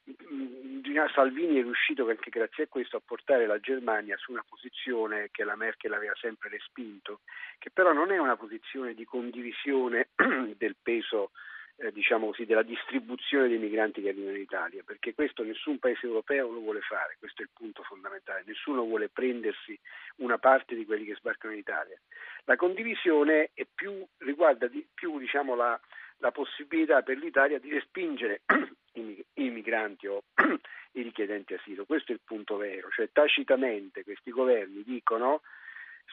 Salvini 1.15 1.59
è 1.59 1.63
riuscito 1.63 2.09
anche 2.09 2.31
grazie 2.31 2.65
a 2.65 2.69
questo 2.69 2.97
a 2.97 3.03
portare 3.05 3.47
la 3.47 3.59
Germania 3.61 4.17
su 4.17 4.33
una 4.33 4.45
posizione 4.47 5.29
che 5.31 5.45
la 5.45 5.57
Merkel 5.57 5.93
aveva 5.93 6.15
sempre 6.21 6.49
respinto, 6.49 7.21
che 7.59 7.71
però 7.71 7.93
non 7.93 8.11
è 8.13 8.19
una 8.19 8.37
posizione 8.37 8.95
di 8.95 9.05
condivisione 9.05 10.09
del 10.57 10.77
peso 10.83 11.31
eh, 11.78 11.92
diciamo 11.92 12.26
così, 12.26 12.47
della 12.47 12.62
distribuzione 12.62 13.49
dei 13.49 13.59
migranti 13.59 14.00
che 14.00 14.09
arrivano 14.09 14.37
in 14.37 14.42
Italia, 14.42 14.83
perché 14.85 15.14
questo 15.14 15.42
nessun 15.42 15.78
paese 15.78 16.06
europeo 16.06 16.50
lo 16.50 16.61
vuole 16.61 16.80
fare, 16.80 17.16
questo 17.18 17.42
è 17.42 17.45
il 17.45 17.50
punto 17.52 17.83
fondamentale, 17.83 18.45
nessuno 18.47 18.83
vuole 18.83 19.09
prendersi 19.09 19.78
una 20.16 20.38
parte 20.38 20.75
di 20.75 20.85
quelli 20.85 21.04
che 21.04 21.16
sbarcano 21.16 21.52
in 21.52 21.61
Italia. 21.61 21.99
La 22.45 22.56
condivisione 22.56 23.50
più, 23.75 24.04
riguarda 24.18 24.68
di, 24.68 24.87
più 24.92 25.18
diciamo, 25.18 25.54
la, 25.54 25.78
la 26.18 26.30
possibilità 26.30 27.02
per 27.02 27.18
l'Italia 27.18 27.59
di 27.59 27.71
respingere 27.71 28.42
i 28.95 29.50
migranti 29.50 30.06
o 30.06 30.25
i 30.92 31.02
richiedenti 31.02 31.54
asilo. 31.54 31.85
Questo 31.85 32.12
è 32.12 32.14
il 32.14 32.23
punto 32.25 32.56
vero, 32.56 32.88
cioè 32.90 33.11
tacitamente 33.12 34.02
questi 34.02 34.30
governi 34.30 34.83
dicono 34.83 35.42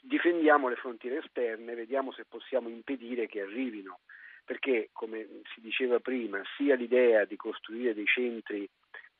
difendiamo 0.01 0.67
le 0.67 0.75
frontiere 0.75 1.19
esterne, 1.23 1.75
vediamo 1.75 2.11
se 2.11 2.25
possiamo 2.25 2.67
impedire 2.67 3.27
che 3.27 3.41
arrivino, 3.41 3.99
perché 4.43 4.89
come 4.91 5.41
si 5.53 5.61
diceva 5.61 5.99
prima, 5.99 6.41
sia 6.57 6.75
l'idea 6.75 7.25
di 7.25 7.35
costruire 7.35 7.93
dei 7.93 8.05
centri 8.05 8.69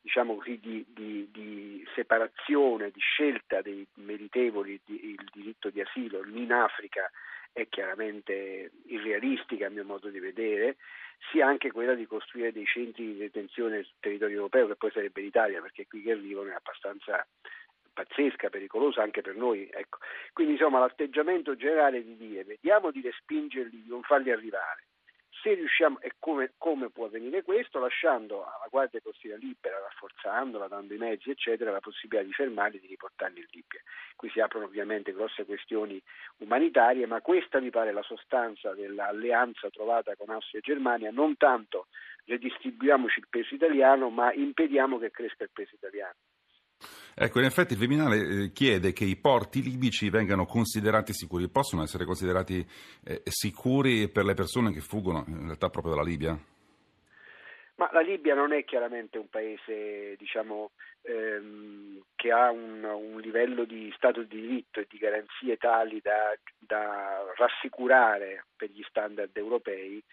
diciamo 0.04 0.36
così, 0.36 0.60
di, 0.60 0.86
di, 0.90 1.30
di, 1.32 1.88
separazione, 1.96 2.92
di 2.92 3.00
scelta 3.00 3.62
dei 3.62 3.88
meritevoli 3.96 4.80
di, 4.84 5.12
il 5.12 5.30
diritto 5.32 5.70
di 5.70 5.80
asilo 5.80 6.26
in 6.26 6.52
Africa 6.52 7.10
è 7.54 7.70
chiaramente 7.70 8.72
irrealistica 8.88 9.68
a 9.68 9.70
mio 9.70 9.86
modo 9.86 10.10
di 10.10 10.20
vedere, 10.20 10.76
sia 11.32 11.48
anche 11.48 11.72
quella 11.72 11.94
di 11.94 12.06
costruire 12.06 12.52
dei 12.52 12.66
centri 12.66 13.14
di 13.14 13.18
detenzione 13.18 13.84
sul 13.84 13.96
territorio 14.02 14.38
europeo, 14.38 14.68
che 14.68 14.76
poi 14.76 14.92
sarebbe 14.92 15.22
l'Italia, 15.22 15.62
perché 15.62 15.88
qui 15.88 16.02
che 16.02 16.12
arrivano 16.12 16.50
è 16.50 16.54
abbastanza 16.54 17.26
pazzesca, 17.94 18.50
pericolosa 18.50 19.04
anche 19.04 19.22
per 19.22 19.36
noi. 19.36 19.70
Ecco. 19.72 20.00
Quindi 20.34 20.54
insomma 20.54 20.80
l'atteggiamento 20.80 21.56
generale 21.56 22.04
di 22.04 22.18
dire 22.18 22.44
vediamo 22.44 22.92
di 22.92 23.02
respingerli, 23.02 23.84
di 23.84 23.90
non 23.90 24.02
farli 24.02 24.32
arrivare 24.32 24.84
se 25.44 25.54
riusciamo, 25.56 26.00
e 26.00 26.14
come, 26.20 26.54
come, 26.58 26.90
può 26.90 27.06
avvenire 27.06 27.44
questo, 27.44 27.78
lasciando 27.78 28.46
alla 28.46 28.68
Guardia 28.70 29.02
Costiera 29.02 29.36
libera, 29.36 29.78
rafforzandola, 29.78 30.70
dando 30.70 30.94
i 30.94 30.98
mezzi, 30.98 31.30
eccetera, 31.30 31.70
la 31.70 31.82
possibilità 31.82 32.26
di 32.26 32.32
fermarli 32.32 32.78
e 32.78 32.80
di 32.80 32.88
riportarli 32.88 33.40
in 33.40 33.46
Libia. 33.52 33.82
Qui 34.16 34.30
si 34.30 34.40
aprono 34.40 34.66
ovviamente 34.66 35.12
grosse 35.12 35.44
questioni 35.44 36.02
umanitarie, 36.38 37.06
ma 37.08 37.20
questa 37.20 37.60
mi 37.60 37.72
pare 37.72 37.92
la 37.92 38.04
sostanza 38.04 38.74
dell'alleanza 38.74 39.70
trovata 39.70 40.16
con 40.16 40.30
Austria 40.30 40.62
e 40.62 40.64
Germania, 40.64 41.12
non 41.12 41.36
tanto 41.36 41.88
redistribuiamoci 42.26 43.20
il 43.20 43.28
peso 43.30 43.54
italiano, 43.54 44.10
ma 44.10 44.32
impediamo 44.32 44.98
che 44.98 45.12
cresca 45.12 45.44
il 45.44 45.52
peso 45.52 45.76
italiano. 45.76 46.16
Ecco, 47.16 47.40
in 47.40 47.46
effetti 47.46 47.74
il 47.74 47.80
Viminale 47.80 48.18
eh, 48.18 48.52
chiede 48.52 48.92
che 48.92 49.06
i 49.06 49.16
porti 49.16 49.62
libici 49.62 50.10
vengano 50.10 50.46
considerati 50.46 51.14
sicuri, 51.14 51.48
possono 51.48 51.84
essere 51.84 52.06
considerati 52.06 52.66
eh, 53.06 53.22
sicuri 53.26 54.10
per 54.10 54.26
le 54.26 54.34
persone 54.34 54.72
che 54.72 54.80
fuggono 54.80 55.24
in 55.28 55.44
realtà 55.44 55.70
proprio 55.70 55.94
dalla 55.94 56.08
Libia? 56.08 56.38
Ma 57.76 57.90
la 57.92 58.02
Libia 58.02 58.34
non 58.34 58.52
è 58.54 58.64
chiaramente 58.66 59.18
un 59.18 59.30
paese 59.30 60.16
diciamo, 60.18 60.72
ehm, 61.02 62.02
che 62.16 62.32
ha 62.32 62.50
un, 62.52 62.84
un, 62.84 63.20
livello 63.20 63.66
di 63.66 63.92
Stato 63.96 64.24
di 64.24 64.42
diritto 64.42 64.80
e 64.80 64.88
di 64.90 64.98
garanzie 64.98 65.58
tali 65.58 66.00
da, 66.02 66.36
da 66.58 67.24
rassicurare 67.36 68.46
per 68.56 68.70
gli 68.70 68.84
standard 68.88 69.36
europei 69.36 70.04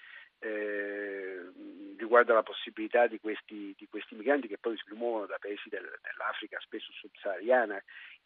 eh, 0.40 1.50
riguardo 1.96 2.32
alla 2.32 2.42
possibilità 2.42 3.06
di 3.06 3.20
questi, 3.20 3.74
di 3.76 3.86
questi, 3.88 4.14
migranti 4.14 4.48
che 4.48 4.58
poi 4.58 4.76
si 4.76 4.84
rimuovono 4.88 5.26
da 5.26 5.38
paesi 5.38 5.68
del, 5.68 5.88
dell'Africa, 6.02 6.58
spesso 6.60 6.90
subsahariana, 6.92 7.82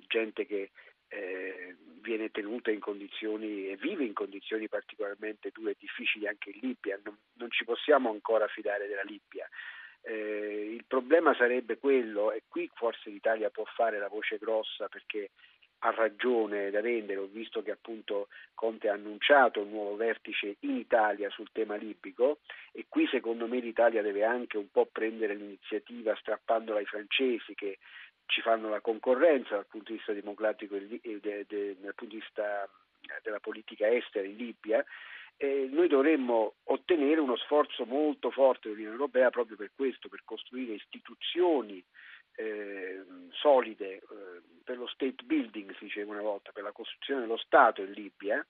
gente 0.06 0.46
che 0.46 0.70
eh, 1.08 1.76
viene 2.00 2.30
tenuta 2.30 2.70
in 2.70 2.80
condizioni 2.80 3.68
e 3.68 3.76
vive 3.76 4.04
in 4.04 4.12
condizioni 4.12 4.68
particolarmente 4.68 5.50
dure 5.50 5.72
e 5.72 5.76
difficili 5.78 6.26
anche 6.26 6.50
in 6.50 6.58
Libia. 6.60 6.98
Non, 7.02 7.16
non 7.34 7.50
ci 7.50 7.64
possiamo 7.64 8.10
ancora 8.10 8.46
fidare 8.48 8.86
della 8.86 9.02
Libia. 9.02 9.48
Eh, 10.02 10.72
il 10.72 10.84
problema 10.86 11.34
sarebbe 11.34 11.78
quello, 11.78 12.30
e 12.30 12.42
qui 12.46 12.70
forse 12.74 13.10
l'Italia 13.10 13.50
può 13.50 13.64
fare 13.64 13.98
la 13.98 14.08
voce 14.08 14.36
grossa 14.36 14.88
perché 14.88 15.30
ha 15.86 15.90
ragione 15.90 16.70
da 16.70 16.80
vendere, 16.80 17.18
ho 17.18 17.28
visto 17.30 17.62
che 17.62 17.70
appunto 17.70 18.28
Conte 18.54 18.88
ha 18.88 18.94
annunciato 18.94 19.60
un 19.60 19.70
nuovo 19.70 19.96
vertice 19.96 20.56
in 20.60 20.76
Italia 20.76 21.28
sul 21.28 21.50
tema 21.52 21.76
libico 21.76 22.38
e 22.72 22.86
qui 22.88 23.06
secondo 23.08 23.46
me 23.46 23.60
l'Italia 23.60 24.00
deve 24.00 24.24
anche 24.24 24.56
un 24.56 24.70
po' 24.70 24.86
prendere 24.86 25.34
l'iniziativa 25.34 26.16
strappandola 26.16 26.78
ai 26.78 26.86
francesi 26.86 27.54
che 27.54 27.78
ci 28.26 28.40
fanno 28.40 28.70
la 28.70 28.80
concorrenza 28.80 29.56
dal 29.56 29.66
punto 29.66 29.90
di 29.90 29.98
vista 29.98 30.14
democratico 30.14 30.74
e 30.76 31.20
dal 31.20 31.94
punto 31.94 32.14
di 32.14 32.16
vista 32.16 32.66
della 33.22 33.40
politica 33.40 33.86
estera 33.86 34.26
in 34.26 34.36
Libia 34.36 34.82
eh, 35.36 35.68
noi 35.70 35.88
dovremmo 35.88 36.54
ottenere 36.64 37.20
uno 37.20 37.36
sforzo 37.36 37.84
molto 37.84 38.30
forte 38.30 38.68
dell'Unione 38.68 38.94
Europea 38.94 39.30
proprio 39.30 39.56
per 39.56 39.72
questo, 39.74 40.08
per 40.08 40.22
costruire 40.24 40.74
istituzioni 40.74 41.84
eh, 42.36 43.02
solide 43.30 43.94
eh, 43.94 44.02
per 44.64 44.78
lo 44.78 44.86
state 44.86 45.22
building, 45.24 45.74
si 45.76 45.84
diceva 45.84 46.12
una 46.12 46.22
volta, 46.22 46.52
per 46.52 46.62
la 46.62 46.72
costruzione 46.72 47.20
dello 47.20 47.36
Stato 47.36 47.82
in 47.82 47.92
Libia, 47.92 48.44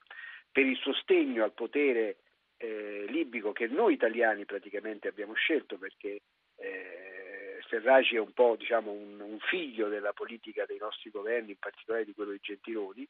per 0.51 0.65
il 0.65 0.77
sostegno 0.79 1.43
al 1.43 1.53
potere 1.53 2.19
eh, 2.57 3.05
libico 3.09 3.53
che 3.53 3.67
noi 3.67 3.95
italiani 3.95 4.45
praticamente 4.45 5.09
abbiamo 5.09 5.35
scelto 5.35 5.77
perché 5.77 6.21
eh, 6.57 7.59
Serraci 7.69 8.15
è 8.15 8.21
un 8.21 8.33
po' 8.33 8.55
diciamo, 8.57 8.93
un, 8.93 9.21
un, 9.21 9.39
figlio 9.41 9.89
della 9.89 10.13
politica 10.13 10.65
dei 10.65 10.79
nostri 10.79 11.11
governi, 11.11 11.51
in 11.51 11.59
particolare 11.59 12.05
di 12.05 12.15
quello 12.15 12.31
di 12.31 12.39
Gentiloni, 12.41 13.07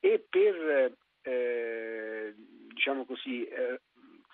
e 0.00 0.24
per 0.28 0.92
eh, 1.22 2.34
diciamo 2.36 3.04
così, 3.04 3.44
eh, 3.46 3.80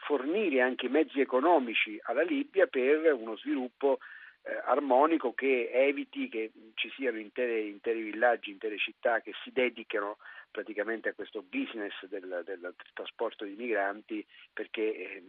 fornire 0.06 0.60
anche 0.60 0.88
mezzi 0.88 1.20
economici 1.20 1.98
alla 2.02 2.22
Libia 2.22 2.66
per 2.66 3.12
uno 3.12 3.36
sviluppo 3.36 3.98
eh, 4.44 4.60
armonico 4.64 5.32
che 5.34 5.70
eviti 5.72 6.28
che 6.28 6.50
ci 6.74 6.90
siano 6.96 7.18
interi, 7.18 7.68
interi, 7.68 8.02
villaggi, 8.02 8.50
intere 8.50 8.78
città 8.78 9.20
che 9.20 9.32
si 9.44 9.52
dedicano 9.52 10.18
praticamente 10.50 11.08
a 11.08 11.14
questo 11.14 11.42
business 11.42 11.92
del, 12.06 12.42
del, 12.44 12.74
trasporto 12.92 13.44
di 13.44 13.54
migranti 13.54 14.24
perché 14.52 14.94
eh, 14.94 15.22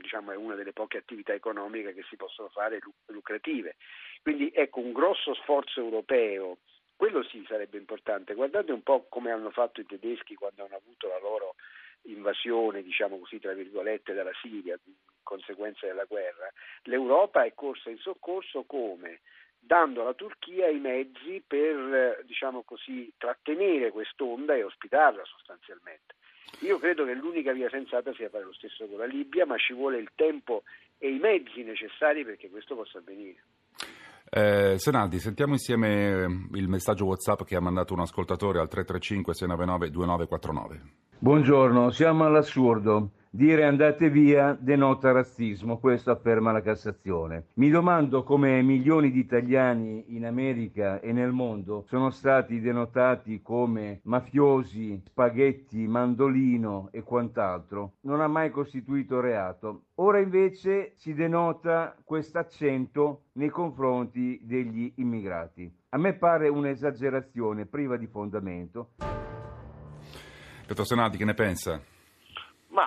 diciamo, 0.00 0.32
è 0.32 0.36
una 0.36 0.54
delle 0.54 0.72
poche 0.72 0.98
attività 0.98 1.32
economiche 1.32 1.94
che 1.94 2.04
si 2.08 2.16
possono 2.16 2.48
fare 2.48 2.78
lucrative. 3.06 3.76
Quindi 4.22 4.50
ecco 4.54 4.80
un 4.80 4.92
grosso 4.92 5.34
sforzo 5.34 5.80
europeo 5.80 6.58
quello 6.98 7.22
sì 7.22 7.44
sarebbe 7.46 7.78
importante. 7.78 8.34
Guardate 8.34 8.72
un 8.72 8.82
po' 8.82 9.06
come 9.08 9.30
hanno 9.30 9.50
fatto 9.50 9.80
i 9.80 9.86
tedeschi 9.86 10.34
quando 10.34 10.64
hanno 10.64 10.74
avuto 10.74 11.06
la 11.06 11.20
loro 11.20 11.54
invasione, 12.02 12.82
diciamo 12.82 13.20
così, 13.20 13.38
tra 13.38 13.52
virgolette, 13.52 14.14
dalla 14.14 14.32
Siria, 14.42 14.76
conseguenza 15.28 15.86
della 15.86 16.04
guerra. 16.04 16.50
L'Europa 16.84 17.44
è 17.44 17.52
corsa 17.52 17.90
in 17.90 17.98
soccorso 17.98 18.64
come? 18.64 19.20
Dando 19.60 20.00
alla 20.00 20.14
Turchia 20.14 20.68
i 20.68 20.78
mezzi 20.78 21.44
per, 21.46 22.24
diciamo 22.24 22.62
così, 22.62 23.12
trattenere 23.18 23.90
quest'onda 23.90 24.54
e 24.54 24.62
ospitarla 24.62 25.22
sostanzialmente. 25.24 26.14
Io 26.60 26.78
credo 26.78 27.04
che 27.04 27.12
l'unica 27.12 27.52
via 27.52 27.68
sensata 27.68 28.14
sia 28.14 28.30
fare 28.30 28.44
lo 28.44 28.54
stesso 28.54 28.86
con 28.86 28.96
la 28.96 29.04
Libia, 29.04 29.44
ma 29.44 29.58
ci 29.58 29.74
vuole 29.74 29.98
il 29.98 30.10
tempo 30.14 30.62
e 30.96 31.10
i 31.10 31.18
mezzi 31.18 31.62
necessari 31.62 32.24
perché 32.24 32.48
questo 32.48 32.74
possa 32.74 32.98
avvenire. 32.98 33.44
Eh, 34.30 34.78
Senaldi, 34.78 35.18
sentiamo 35.18 35.52
insieme 35.52 35.88
eh, 35.88 36.58
il 36.58 36.68
messaggio 36.68 37.04
WhatsApp 37.04 37.42
che 37.42 37.56
ha 37.56 37.60
mandato 37.60 37.92
un 37.92 38.00
ascoltatore 38.00 38.60
al 38.60 38.68
335 38.68 39.34
699 39.34 39.90
2949. 39.90 41.06
Buongiorno, 41.18 41.90
siamo 41.90 42.24
all'assurdo. 42.24 43.10
Dire 43.30 43.64
andate 43.64 44.08
via 44.08 44.56
denota 44.58 45.12
razzismo, 45.12 45.78
questo 45.78 46.10
afferma 46.10 46.50
la 46.50 46.62
Cassazione. 46.62 47.48
Mi 47.56 47.68
domando 47.68 48.22
come 48.22 48.62
milioni 48.62 49.10
di 49.10 49.18
italiani 49.18 50.16
in 50.16 50.24
America 50.24 50.98
e 51.00 51.12
nel 51.12 51.32
mondo 51.32 51.84
sono 51.88 52.08
stati 52.08 52.58
denotati 52.58 53.42
come 53.42 54.00
mafiosi, 54.04 55.02
spaghetti, 55.04 55.86
mandolino 55.86 56.88
e 56.90 57.02
quant'altro. 57.02 57.96
Non 58.02 58.22
ha 58.22 58.28
mai 58.28 58.48
costituito 58.48 59.20
reato. 59.20 59.82
Ora 59.96 60.20
invece 60.20 60.92
si 60.94 61.12
denota 61.12 61.94
questo 62.04 62.38
accento 62.38 63.24
nei 63.32 63.50
confronti 63.50 64.40
degli 64.42 64.90
immigrati. 64.96 65.70
A 65.90 65.98
me 65.98 66.14
pare 66.14 66.48
un'esagerazione 66.48 67.66
priva 67.66 67.98
di 67.98 68.06
fondamento. 68.06 68.92
Pietro 70.64 70.84
Senati, 70.84 71.18
che 71.18 71.24
ne 71.26 71.34
pensa? 71.34 71.80
Ma 72.70 72.86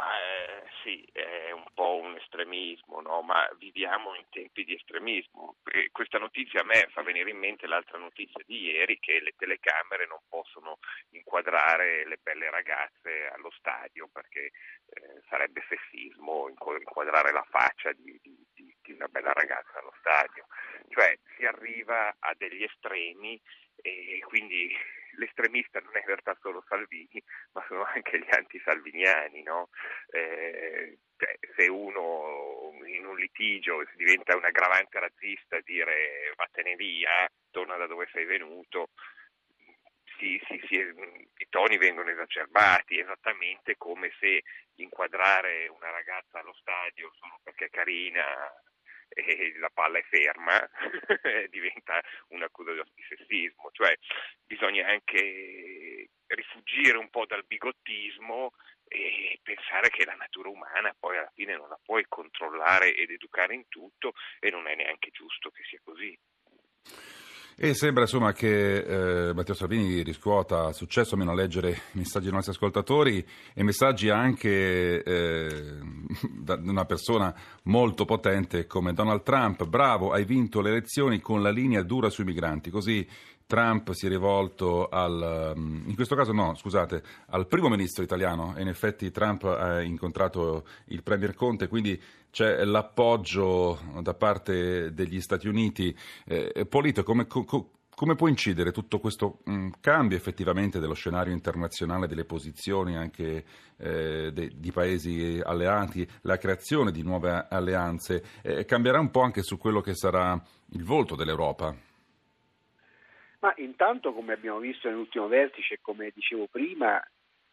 estremismo, 2.52 3.00
no? 3.02 3.22
ma 3.22 3.48
viviamo 3.58 4.14
in 4.16 4.26
tempi 4.30 4.64
di 4.66 4.76
estremismo. 4.76 5.56
E 5.72 5.90
questa 5.92 6.20
notizia 6.20 6.62
a 6.62 6.66
me 6.66 6.88
fa 6.92 7.02
venire 7.02 7.30
in 7.30 7.38
mente 7.38 7.68
l'altra 7.68 7.98
notizia 7.98 8.44
di 8.46 8.62
ieri 8.64 9.00
che 9.00 9.20
le 9.22 9.34
telecamere 9.38 10.06
non 10.06 10.20
possono 10.28 10.80
inquadrare 11.12 12.06
le 12.06 12.20
belle 12.22 12.50
ragazze 12.50 13.30
allo 13.34 13.52
stadio 13.58 14.10
perché 14.12 14.46
eh, 14.46 15.22
sarebbe 15.30 15.64
sessismo 15.68 16.50
inquadrare 16.50 17.32
la 17.32 17.46
faccia 17.50 17.92
di, 17.94 18.20
di, 18.22 18.46
di, 18.54 18.76
di 18.82 18.92
una 18.92 19.08
bella 19.08 19.32
ragazza 19.32 19.80
allo 19.80 19.94
stadio. 20.00 20.46
Cioè 20.90 21.18
si 21.38 21.46
arriva 21.46 22.16
a 22.20 22.34
degli 22.38 22.64
estremi 22.64 23.40
e 23.82 24.20
quindi 24.26 24.72
l'estremista 25.18 25.80
non 25.80 25.96
è 25.96 26.00
in 26.00 26.06
realtà 26.06 26.38
solo 26.42 26.64
Salvini, 26.68 27.22
ma 27.54 27.64
sono 27.68 27.84
anche 27.84 28.20
gli 28.20 28.30
antisalviniani, 28.30 29.44
no? 29.44 29.70
eh, 30.12 30.98
cioè, 31.18 31.38
se 31.56 31.68
uno 31.68 32.72
in 32.86 33.06
un 33.06 33.16
litigio 33.16 33.84
diventa 33.96 34.36
un 34.36 34.46
aggravante 34.46 35.00
razzista 35.00 35.60
dire 35.62 36.34
vattene 36.36 36.76
via, 36.76 37.30
torna 37.52 37.76
da 37.78 37.88
dove 37.88 38.08
sei 38.12 38.26
venuto, 38.26 38.90
si, 40.18 40.40
si, 40.48 40.62
si, 40.68 40.76
i 40.76 41.48
toni 41.50 41.78
vengono 41.78 42.10
esacerbati, 42.10 43.00
esattamente 43.00 43.76
come 43.78 44.12
se 44.20 44.44
inquadrare 44.76 45.68
una 45.68 45.90
ragazza 45.90 46.40
allo 46.40 46.54
stadio 46.54 47.12
solo 47.20 47.40
perché 47.44 47.66
è 47.66 47.70
carina 47.70 48.24
e 49.14 49.54
la 49.58 49.70
palla 49.70 50.00
è 50.00 50.04
ferma, 50.04 50.70
diventa 51.50 52.02
un'accusa 52.30 52.72
di 52.74 53.04
sessismo, 53.08 53.70
cioè 53.72 53.94
bisogna 54.46 54.88
anche 54.88 56.10
rifugire 56.28 56.98
un 56.98 57.10
po' 57.10 57.26
dal 57.26 57.46
bigottismo 57.46 58.54
e 58.88 59.40
pensare 59.42 59.90
che 59.90 60.06
la 60.06 60.16
natura 60.16 60.50
umana 60.50 60.96
poi 60.98 61.18
alla 61.18 61.32
fine 61.34 61.56
non 61.56 61.70
la 61.70 61.80
puoi 61.82 62.06
controllare 62.08 62.94
ed 62.96 63.12
educare 63.12 63.54
in 63.54 63.68
tutto 63.68 64.14
e 64.40 64.50
non 64.50 64.68
è 64.68 64.76
neanche 64.76 65.12
giusto 65.12 65.50
che 65.50 65.64
sia 65.64 65.80
così. 65.84 66.18
E 67.64 67.76
sembra 67.76 68.02
insomma 68.02 68.34
che 68.34 68.78
eh, 68.78 69.34
Matteo 69.36 69.54
Salvini 69.54 70.02
riscuota 70.02 70.74
successo 70.74 71.14
almeno 71.14 71.30
a 71.30 71.36
leggere 71.36 71.70
i 71.70 72.00
messaggi 72.00 72.24
dei 72.24 72.34
nostri 72.34 72.54
ascoltatori 72.54 73.24
e 73.54 73.62
messaggi 73.62 74.10
anche 74.10 75.04
eh, 75.04 75.78
da 76.42 76.56
una 76.56 76.86
persona 76.86 77.32
molto 77.66 78.04
potente 78.06 78.66
come 78.66 78.94
Donald 78.94 79.22
Trump. 79.22 79.68
Bravo, 79.68 80.12
hai 80.12 80.26
vinto 80.26 80.60
le 80.60 80.72
elezioni 80.72 81.20
con 81.20 81.44
la 81.44 81.52
linea 81.52 81.84
dura 81.84 82.10
sui 82.10 82.24
migranti. 82.24 82.72
Così 82.72 83.08
Trump 83.52 83.92
si 83.92 84.06
è 84.06 84.10
rivolto 84.10 84.88
al, 84.88 85.54
mm, 85.56 85.90
in 85.90 85.96
questo 85.96 86.16
caso 86.16 86.32
no, 86.32 86.56
scusate, 86.56 87.04
al 87.28 87.46
primo 87.48 87.68
ministro 87.68 88.02
italiano 88.02 88.56
e 88.56 88.62
in 88.62 88.70
effetti 88.70 89.12
Trump 89.12 89.44
ha 89.44 89.82
incontrato 89.82 90.66
il 90.86 91.04
Premier 91.04 91.36
Conte, 91.36 91.68
quindi 91.68 92.02
c'è 92.32 92.64
l'appoggio 92.64 93.80
da 94.02 94.14
parte 94.14 94.94
degli 94.94 95.22
Stati 95.22 95.48
Uniti. 95.48 95.96
Eh, 96.26 96.66
Polito, 96.68 97.04
come, 97.04 97.28
co, 97.28 97.46
come, 97.94 98.16
può 98.16 98.28
incidere 98.28 98.72
tutto 98.72 99.00
questo 99.00 99.40
mh, 99.44 99.54
mm, 99.54 99.70
cambio 99.82 100.18
effettivamente 100.18 100.80
dello 100.80 100.94
scenario 100.94 101.34
internazionale, 101.34 102.08
delle 102.08 102.26
posizioni 102.26 102.96
anche 102.96 103.44
eh, 103.78 104.32
de, 104.34 104.52
di 104.56 104.72
paesi 104.72 105.40
alleati, 105.44 106.08
la 106.22 106.38
creazione 106.38 106.92
di 106.92 107.04
nuove 107.04 107.48
alleanze? 107.50 108.24
Eh, 108.42 108.66
cambierà 108.66 109.00
un 109.00 109.12
po' 109.12 109.22
anche 109.22 109.44
su 109.44 109.58
quello 109.58 109.82
che 109.82 109.94
sarà 109.94 110.42
il 110.72 110.84
volto 110.84 111.16
dell'Europa? 111.16 111.76
Ma 113.40 113.54
intanto, 113.58 114.14
come 114.14 114.34
abbiamo 114.34 114.60
visto 114.60 114.88
nell'ultimo 114.88 115.28
vertice, 115.28 115.80
come 115.82 116.12
dicevo 116.14 116.48
prima, 116.50 117.02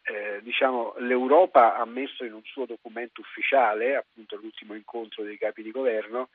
eh, 0.03 0.39
diciamo, 0.41 0.95
l'Europa 0.99 1.75
ha 1.75 1.85
messo 1.85 2.23
in 2.23 2.33
un 2.33 2.43
suo 2.43 2.65
documento 2.65 3.21
ufficiale, 3.21 3.95
appunto 3.95 4.35
l'ultimo 4.37 4.73
incontro 4.73 5.23
dei 5.23 5.37
capi 5.37 5.61
di 5.61 5.71
governo, 5.71 6.29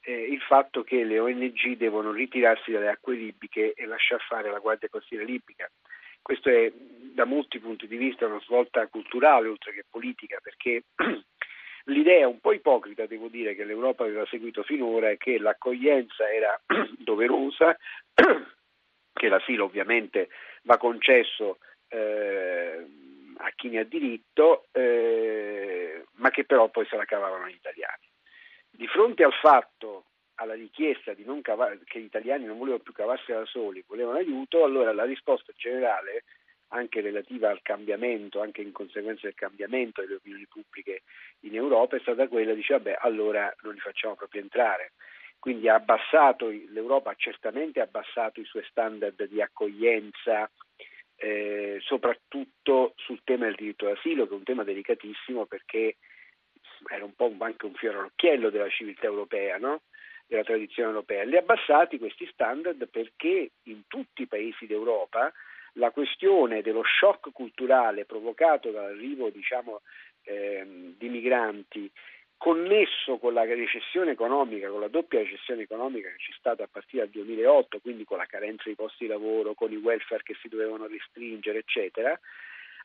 eh, 0.00 0.24
il 0.24 0.40
fatto 0.40 0.82
che 0.82 1.04
le 1.04 1.18
ONG 1.18 1.76
devono 1.76 2.12
ritirarsi 2.12 2.70
dalle 2.70 2.88
acque 2.88 3.16
libiche 3.16 3.74
e 3.74 3.86
lasciar 3.86 4.20
fare 4.22 4.50
la 4.50 4.58
Guardia 4.58 4.88
Costiera 4.88 5.24
libica. 5.24 5.70
Questo 6.22 6.48
è 6.50 6.70
da 6.74 7.24
molti 7.24 7.58
punti 7.58 7.86
di 7.86 7.96
vista 7.96 8.26
una 8.26 8.40
svolta 8.40 8.86
culturale 8.86 9.48
oltre 9.48 9.72
che 9.72 9.84
politica, 9.88 10.38
perché 10.42 10.84
l'idea 11.84 12.28
un 12.28 12.40
po' 12.40 12.52
ipocrita, 12.52 13.06
devo 13.06 13.28
dire, 13.28 13.54
che 13.54 13.64
l'Europa 13.64 14.04
aveva 14.04 14.26
seguito 14.26 14.62
finora 14.62 15.10
è 15.10 15.16
che 15.16 15.38
l'accoglienza 15.38 16.30
era 16.30 16.58
doverosa 16.98 17.76
che 19.12 19.28
l'asilo 19.28 19.64
ovviamente 19.64 20.28
va 20.62 20.76
concesso 20.76 21.58
eh, 21.88 22.86
a 23.38 23.50
chi 23.54 23.68
ne 23.68 23.80
ha 23.80 23.84
diritto, 23.84 24.66
eh, 24.72 26.04
ma 26.14 26.30
che 26.30 26.44
però 26.44 26.68
poi 26.68 26.86
se 26.86 26.96
la 26.96 27.04
cavavano 27.04 27.48
gli 27.48 27.54
italiani. 27.54 28.06
Di 28.70 28.86
fronte 28.86 29.24
al 29.24 29.32
fatto, 29.32 30.04
alla 30.36 30.54
richiesta 30.54 31.14
cavar- 31.42 31.82
che 31.84 32.00
gli 32.00 32.04
italiani 32.04 32.44
non 32.44 32.58
volevano 32.58 32.82
più 32.82 32.92
cavarsela 32.92 33.40
da 33.40 33.46
soli, 33.46 33.84
volevano 33.86 34.18
aiuto, 34.18 34.64
allora 34.64 34.92
la 34.92 35.04
risposta 35.04 35.52
generale, 35.56 36.24
anche 36.68 37.00
relativa 37.00 37.50
al 37.50 37.62
cambiamento, 37.62 38.40
anche 38.40 38.60
in 38.60 38.72
conseguenza 38.72 39.22
del 39.22 39.34
cambiamento 39.34 40.00
delle 40.00 40.16
opinioni 40.16 40.46
pubbliche 40.46 41.02
in 41.40 41.54
Europa, 41.54 41.96
è 41.96 42.00
stata 42.00 42.28
quella 42.28 42.52
di 42.52 42.60
dire, 42.60 42.76
vabbè, 42.76 42.98
allora 43.00 43.52
non 43.62 43.74
li 43.74 43.80
facciamo 43.80 44.14
proprio 44.14 44.42
entrare 44.42 44.92
quindi 45.38 45.68
ha 45.68 45.74
abbassato, 45.74 46.48
l'Europa 46.48 47.10
ha 47.10 47.16
certamente 47.16 47.80
abbassato 47.80 48.40
i 48.40 48.44
suoi 48.44 48.64
standard 48.68 49.24
di 49.28 49.40
accoglienza, 49.40 50.50
eh, 51.18 51.78
soprattutto 51.80 52.94
sul 52.96 53.20
tema 53.24 53.46
del 53.46 53.56
diritto 53.56 53.86
d'asilo, 53.86 54.26
che 54.26 54.32
è 54.32 54.36
un 54.36 54.44
tema 54.44 54.64
delicatissimo 54.64 55.46
perché 55.46 55.96
era 56.90 57.04
un 57.04 57.14
po' 57.14 57.34
anche 57.40 57.66
un 57.66 57.74
fiore 57.74 57.98
all'occhiello 57.98 58.50
della 58.50 58.68
civiltà 58.68 59.06
europea, 59.06 59.58
no? 59.58 59.82
della 60.26 60.44
tradizione 60.44 60.90
europea. 60.90 61.24
Li 61.24 61.36
abbassati 61.36 61.98
questi 61.98 62.28
standard 62.32 62.86
perché 62.88 63.50
in 63.64 63.82
tutti 63.88 64.22
i 64.22 64.26
paesi 64.26 64.66
d'Europa 64.66 65.32
la 65.74 65.90
questione 65.90 66.62
dello 66.62 66.82
shock 66.84 67.32
culturale 67.32 68.04
provocato 68.04 68.70
dall'arrivo 68.70 69.30
diciamo, 69.30 69.80
eh, 70.22 70.94
di 70.96 71.08
migranti 71.08 71.90
connesso 72.38 73.18
con 73.18 73.34
la 73.34 73.44
recessione 73.44 74.12
economica, 74.12 74.70
con 74.70 74.80
la 74.80 74.88
doppia 74.88 75.18
recessione 75.18 75.62
economica 75.62 76.08
che 76.08 76.16
c'è 76.16 76.32
stata 76.38 76.62
a 76.62 76.68
partire 76.70 77.02
dal 77.02 77.10
2008, 77.10 77.80
quindi 77.80 78.04
con 78.04 78.16
la 78.16 78.26
carenza 78.26 78.68
di 78.68 78.76
posti 78.76 79.04
di 79.04 79.10
lavoro, 79.10 79.54
con 79.54 79.70
i 79.72 79.76
welfare 79.76 80.22
che 80.22 80.36
si 80.40 80.48
dovevano 80.48 80.86
restringere, 80.86 81.58
eccetera, 81.58 82.18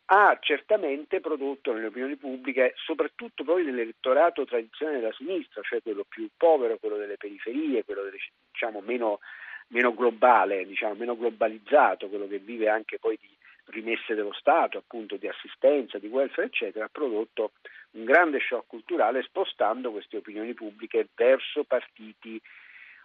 ha 0.06 0.38
certamente 0.42 1.22
prodotto 1.22 1.72
nelle 1.72 1.86
opinioni 1.86 2.18
pubbliche, 2.18 2.74
soprattutto 2.78 3.44
poi 3.44 3.63
nell'elettorato 3.63 4.44
tradizionale 4.44 5.00
della 5.00 5.13
sinistra, 5.13 5.62
cioè 5.62 5.82
quello 5.82 6.04
più 6.04 6.28
povero, 6.36 6.78
quello 6.78 6.98
delle 6.98 7.18
periferie, 7.18 7.86
quello 7.86 8.04
delle, 8.04 8.18
diciamo, 8.52 8.82
meno, 8.82 9.20
meno 9.68 9.94
globale, 9.94 10.66
diciamo, 10.66 10.96
meno 10.96 11.16
globalizzato, 11.16 12.10
quello 12.10 12.28
che 12.28 12.39
vive 12.39 12.68
anche 12.68 13.00
poi 13.00 13.18
di 13.22 13.30
rimesse 13.65 14.15
dello 14.15 14.34
Stato, 14.34 14.78
appunto 14.78 15.17
di 15.17 15.28
assistenza, 15.28 15.97
di 15.97 16.08
welfare, 16.08 16.47
eccetera, 16.47 16.86
ha 16.86 16.89
prodotto 16.91 17.54
un 17.91 18.04
grande 18.04 18.39
shock 18.39 18.67
culturale 18.67 19.23
spostando 19.23 19.91
queste 19.91 20.17
opinioni 20.17 20.54
pubbliche 20.54 21.08
verso 21.15 21.63
partiti 21.63 22.41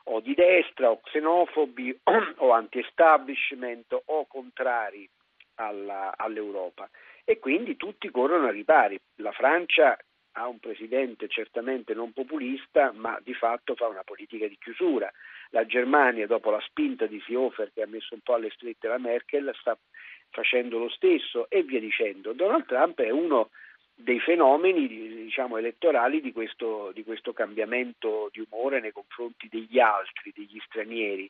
o 0.05 0.21
di 0.21 0.35
destra 0.35 0.91
o 0.91 1.01
xenofobi 1.01 2.01
o 2.37 2.53
anti-establishment 2.53 4.03
o 4.07 4.27
contrari 4.27 5.09
alla, 5.57 6.15
all'Europa 6.17 6.89
e 7.25 7.39
quindi 7.39 7.77
tutti 7.77 8.11
corrono 8.11 8.47
a 8.47 8.51
ripari. 8.51 8.99
La 9.17 9.33
Francia 9.33 9.99
ha 10.33 10.47
un 10.47 10.59
presidente 10.61 11.29
certamente 11.29 11.95
non 11.95 12.13
populista, 12.13 12.93
ma 12.95 13.19
di 13.23 13.35
fatto 13.35 13.75
fa 13.75 13.87
una 13.87 14.05
politica 14.05 14.47
di 14.47 14.57
chiusura. 14.59 15.13
La 15.51 15.67
Germania, 15.67 16.27
dopo 16.27 16.51
la 16.51 16.61
spinta 16.61 17.07
di 17.07 17.21
Seehofer 17.27 17.73
che 17.75 17.83
ha 17.83 17.87
messo 17.87 18.15
un 18.15 18.21
po' 18.21 18.35
alle 18.35 18.51
strette 18.51 18.89
la 18.89 18.99
Merkel, 18.99 19.53
sta 19.61 19.77
facendo 20.31 20.79
lo 20.79 20.89
stesso 20.89 21.49
e 21.49 21.63
via 21.63 21.81
dicendo. 21.81 22.33
Donald 22.33 22.67
Trump 22.67 23.01
è 23.01 23.11
uno 23.11 23.51
dei 23.95 24.21
fenomeni 24.21 24.87
diciamo, 24.87 25.57
elettorali 25.57 26.21
di 26.21 26.33
questo, 26.33 26.93
di 26.95 27.03
questo 27.03 27.33
cambiamento 27.33 28.29
di 28.33 28.47
umore 28.49 28.81
nei 28.81 28.93
confronti 28.93 29.49
degli 29.51 29.81
altri, 29.81 30.33
degli 30.35 30.61
stranieri, 30.67 31.29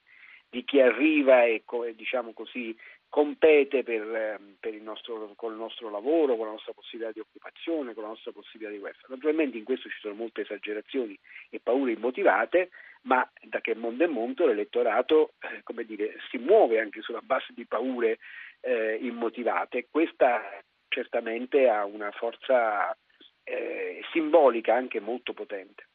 di 0.50 0.64
chi 0.64 0.80
arriva 0.80 1.44
e 1.44 1.62
diciamo 1.94 2.32
così, 2.32 2.76
compete 3.08 3.82
per, 3.82 4.02
ehm, 4.02 4.56
per 4.60 4.74
il 4.74 4.82
nostro, 4.82 5.32
con 5.34 5.52
il 5.52 5.58
nostro 5.58 5.90
lavoro, 5.90 6.36
con 6.36 6.46
la 6.46 6.52
nostra 6.52 6.72
possibilità 6.72 7.12
di 7.12 7.20
occupazione, 7.20 7.94
con 7.94 8.02
la 8.02 8.10
nostra 8.10 8.32
possibilità 8.32 8.70
di 8.70 8.82
welfare. 8.82 9.14
Naturalmente 9.14 9.56
in 9.56 9.64
questo 9.64 9.88
ci 9.88 9.98
sono 10.00 10.14
molte 10.14 10.42
esagerazioni 10.42 11.18
e 11.48 11.60
paure 11.60 11.92
immotivate, 11.92 12.70
ma 13.02 13.28
da 13.42 13.60
che 13.60 13.74
mondo 13.74 14.04
è 14.04 14.06
mondo 14.06 14.46
l'elettorato 14.46 15.32
eh, 15.40 15.84
dire, 15.86 16.16
si 16.30 16.36
muove 16.36 16.80
anche 16.80 17.00
sulla 17.00 17.22
base 17.22 17.52
di 17.54 17.64
paure 17.64 18.18
eh, 18.60 18.98
immotivate. 19.02 19.88
Questa 19.90 20.40
certamente 20.88 21.68
ha 21.68 21.84
una 21.84 22.10
forza 22.12 22.96
eh, 23.44 24.00
simbolica 24.12 24.74
anche 24.74 25.00
molto 25.00 25.32
potente. 25.32 25.86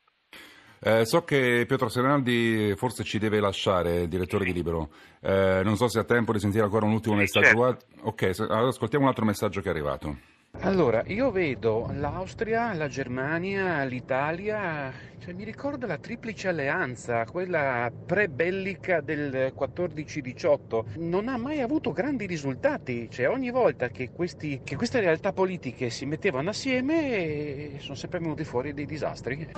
Eh, 0.85 1.05
so 1.05 1.23
che 1.23 1.63
Pietro 1.65 1.87
Senaldi 1.87 2.73
forse 2.75 3.05
ci 3.05 3.17
deve 3.17 3.39
lasciare, 3.39 4.07
direttore 4.09 4.43
di 4.43 4.51
Libero. 4.51 4.89
Eh, 5.21 5.61
non 5.63 5.77
so 5.77 5.87
se 5.87 5.99
ha 5.99 6.03
tempo 6.03 6.33
di 6.33 6.39
sentire 6.39 6.63
ancora 6.63 6.85
un 6.85 6.91
ultimo 6.91 7.15
messaggio. 7.15 7.63
Certo. 7.63 7.85
Ok, 8.01 8.31
allora 8.39 8.67
ascoltiamo 8.67 9.05
un 9.05 9.09
altro 9.09 9.23
messaggio 9.23 9.61
che 9.61 9.67
è 9.67 9.71
arrivato. 9.71 10.32
Allora, 10.63 11.03
io 11.07 11.29
vedo 11.29 11.89
l'Austria, 11.91 12.73
la 12.73 12.87
Germania, 12.87 13.83
l'Italia, 13.83 14.93
cioè 15.19 15.33
mi 15.33 15.43
ricorda 15.43 15.85
la 15.87 15.97
triplice 15.97 16.47
alleanza, 16.47 17.25
quella 17.25 17.91
pre-bellica 18.05 19.01
del 19.01 19.53
14-18, 19.53 20.99
non 20.99 21.27
ha 21.27 21.35
mai 21.35 21.59
avuto 21.59 21.91
grandi 21.91 22.25
risultati, 22.25 23.09
cioè 23.11 23.27
ogni 23.27 23.51
volta 23.51 23.89
che, 23.89 24.11
questi, 24.11 24.61
che 24.63 24.77
queste 24.77 25.01
realtà 25.01 25.33
politiche 25.33 25.89
si 25.89 26.05
mettevano 26.05 26.51
assieme 26.51 27.77
sono 27.79 27.95
sempre 27.95 28.19
venuti 28.19 28.45
fuori 28.45 28.73
dei 28.73 28.85
disastri. 28.85 29.51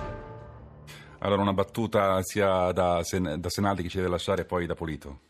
Allora 1.20 1.40
una 1.40 1.52
battuta 1.52 2.20
sia 2.22 2.72
da, 2.72 3.04
Sen- 3.04 3.36
da 3.38 3.48
Senaldi 3.48 3.82
che 3.82 3.88
ci 3.88 3.98
deve 3.98 4.10
lasciare 4.10 4.42
e 4.42 4.44
poi 4.44 4.66
da 4.66 4.74
Polito. 4.74 5.20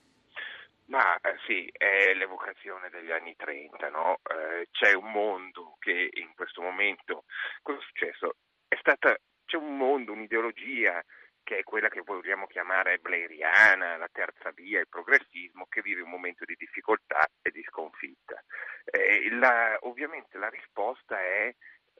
Ma 0.88 1.16
eh, 1.16 1.36
sì, 1.46 1.68
è 1.72 2.14
l'evocazione 2.14 2.90
degli 2.90 3.10
anni 3.10 3.34
30, 3.34 3.88
no? 3.88 4.20
eh, 4.22 4.68
c'è 4.70 4.92
un 4.92 5.10
mondo 5.10 5.76
che 5.80 6.10
in 6.12 6.32
questo 6.34 6.62
momento, 6.62 7.24
cosa 7.62 7.78
è 7.78 7.82
successo? 7.82 8.36
È 8.68 8.76
stata, 8.78 9.16
c'è 9.44 9.56
un 9.56 9.76
mondo, 9.76 10.12
un'ideologia 10.12 11.02
che 11.42 11.58
è 11.58 11.62
quella 11.62 11.88
che 11.88 12.02
vogliamo 12.04 12.46
chiamare 12.46 12.98
blairiana, 12.98 13.96
la 13.96 14.08
terza 14.10 14.50
via, 14.50 14.80
il 14.80 14.88
progressismo, 14.88 15.66
che 15.68 15.80
vive 15.80 16.02
un 16.02 16.10
momento 16.10 16.44
di 16.44 16.56
difficoltà 16.56 17.24
e 17.40 17.50
di 17.50 17.62
sconfitta. 17.68 18.42
Eh, 18.84 19.30
la, 19.30 19.76
ovviamente 19.82 20.38
la 20.38 20.48
risposta 20.48 21.20
è 21.20 21.54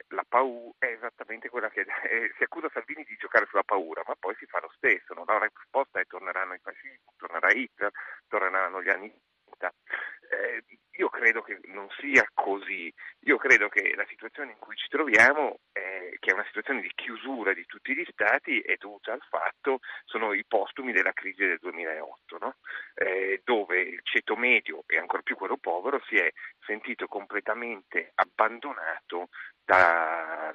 la 0.09 0.25
paura 0.29 0.75
è 0.79 0.87
esattamente 0.87 1.49
quella 1.49 1.69
che 1.71 1.81
eh, 2.11 2.33
si 2.37 2.43
accusa 2.43 2.71
Salvini 2.73 3.05
di 3.05 3.17
giocare 3.17 3.47
sulla 3.47 3.65
paura, 3.65 4.03
ma 4.07 4.15
poi 4.19 4.35
si 4.37 4.47
fa 4.47 4.61
lo 4.61 4.71
stesso, 4.77 5.15
no? 5.15 5.25
la 5.25 5.39
risposta 5.39 6.01
è 6.01 6.07
torneranno 6.07 6.55
i 6.55 6.61
fascisti, 6.63 7.13
tornerà 7.17 7.51
Hitler, 7.53 7.91
torneranno 8.29 8.83
gli 8.83 8.89
anni 8.89 9.13
30. 9.57 9.75
Eh, 10.29 10.65
io 10.99 11.09
credo 11.09 11.43
che 11.43 11.61
non 11.67 11.89
sia 12.01 12.27
così, 12.33 12.93
io 13.21 13.37
credo 13.37 13.69
che 13.69 13.95
la 13.95 14.07
situazione 14.09 14.53
in 14.53 14.59
cui 14.59 14.77
ci 14.77 14.89
troviamo, 14.89 15.59
eh, 15.73 16.17
che 16.19 16.31
è 16.31 16.35
una 16.35 16.47
situazione 16.47 16.81
di 16.81 16.91
chiusura 16.95 17.53
di 17.53 17.67
tutti 17.67 17.95
gli 17.95 18.07
stati, 18.11 18.61
è 18.61 18.77
dovuta 18.79 19.13
al 19.13 19.23
fatto, 19.29 19.81
sono 20.05 20.33
i 20.33 20.45
postumi 20.47 20.93
della 20.93 21.13
crisi 21.13 21.45
del 21.45 21.59
2008, 21.61 22.39
no? 22.39 22.57
eh, 22.95 23.43
dove 23.45 23.81
il 23.81 24.01
ceto 24.03 24.37
medio 24.37 24.85
e 24.87 24.97
ancora 24.99 25.23
più 25.23 25.37
quello 25.37 25.59
povero 25.59 26.01
si 26.07 26.17
è 26.17 26.33
sentito 26.65 27.07
completamente 27.07 28.13
abbandonato 28.15 29.29
da, 29.63 30.55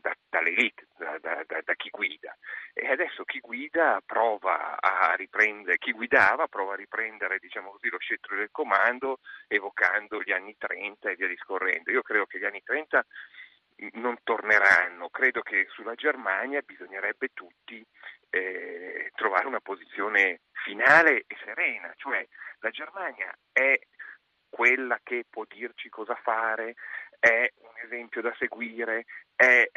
da, 0.00 0.14
dall'elite, 0.28 0.86
da, 0.96 1.18
da, 1.18 1.44
da, 1.44 1.74
chi 1.74 1.90
guida. 1.90 2.36
E 2.72 2.88
adesso 2.88 3.24
chi 3.24 3.40
guida 3.40 4.00
prova 4.04 4.80
a 4.80 5.14
riprendere, 5.14 5.78
chi 5.78 5.92
guidava 5.92 6.46
prova 6.46 6.74
a 6.74 6.76
riprendere 6.76 7.38
diciamo 7.38 7.70
così, 7.70 7.88
lo 7.88 7.98
scettro 7.98 8.36
del 8.36 8.50
comando 8.50 9.20
evocando 9.46 10.20
gli 10.22 10.32
anni 10.32 10.56
30 10.56 11.10
e 11.10 11.14
via 11.16 11.28
discorrendo. 11.28 11.90
Io 11.90 12.02
credo 12.02 12.26
che 12.26 12.38
gli 12.38 12.44
anni 12.44 12.62
30 12.62 13.04
non 13.92 14.16
torneranno, 14.24 15.08
credo 15.08 15.42
che 15.42 15.66
sulla 15.70 15.94
Germania 15.94 16.60
bisognerebbe 16.62 17.28
tutti 17.32 17.84
eh, 18.30 19.10
trovare 19.14 19.46
una 19.46 19.60
posizione 19.60 20.40
finale 20.64 21.24
e 21.26 21.36
serena, 21.44 21.92
cioè 21.96 22.26
la 22.60 22.70
Germania 22.70 23.32
è 23.52 23.78
quella 24.48 24.98
che 25.02 25.24
può 25.28 25.44
dirci 25.46 25.88
cosa 25.88 26.14
fare, 26.14 26.74
è 27.18 27.52
un 27.56 27.84
esempio 27.84 28.20
da 28.20 28.34
seguire, 28.38 29.04
è 29.34 29.68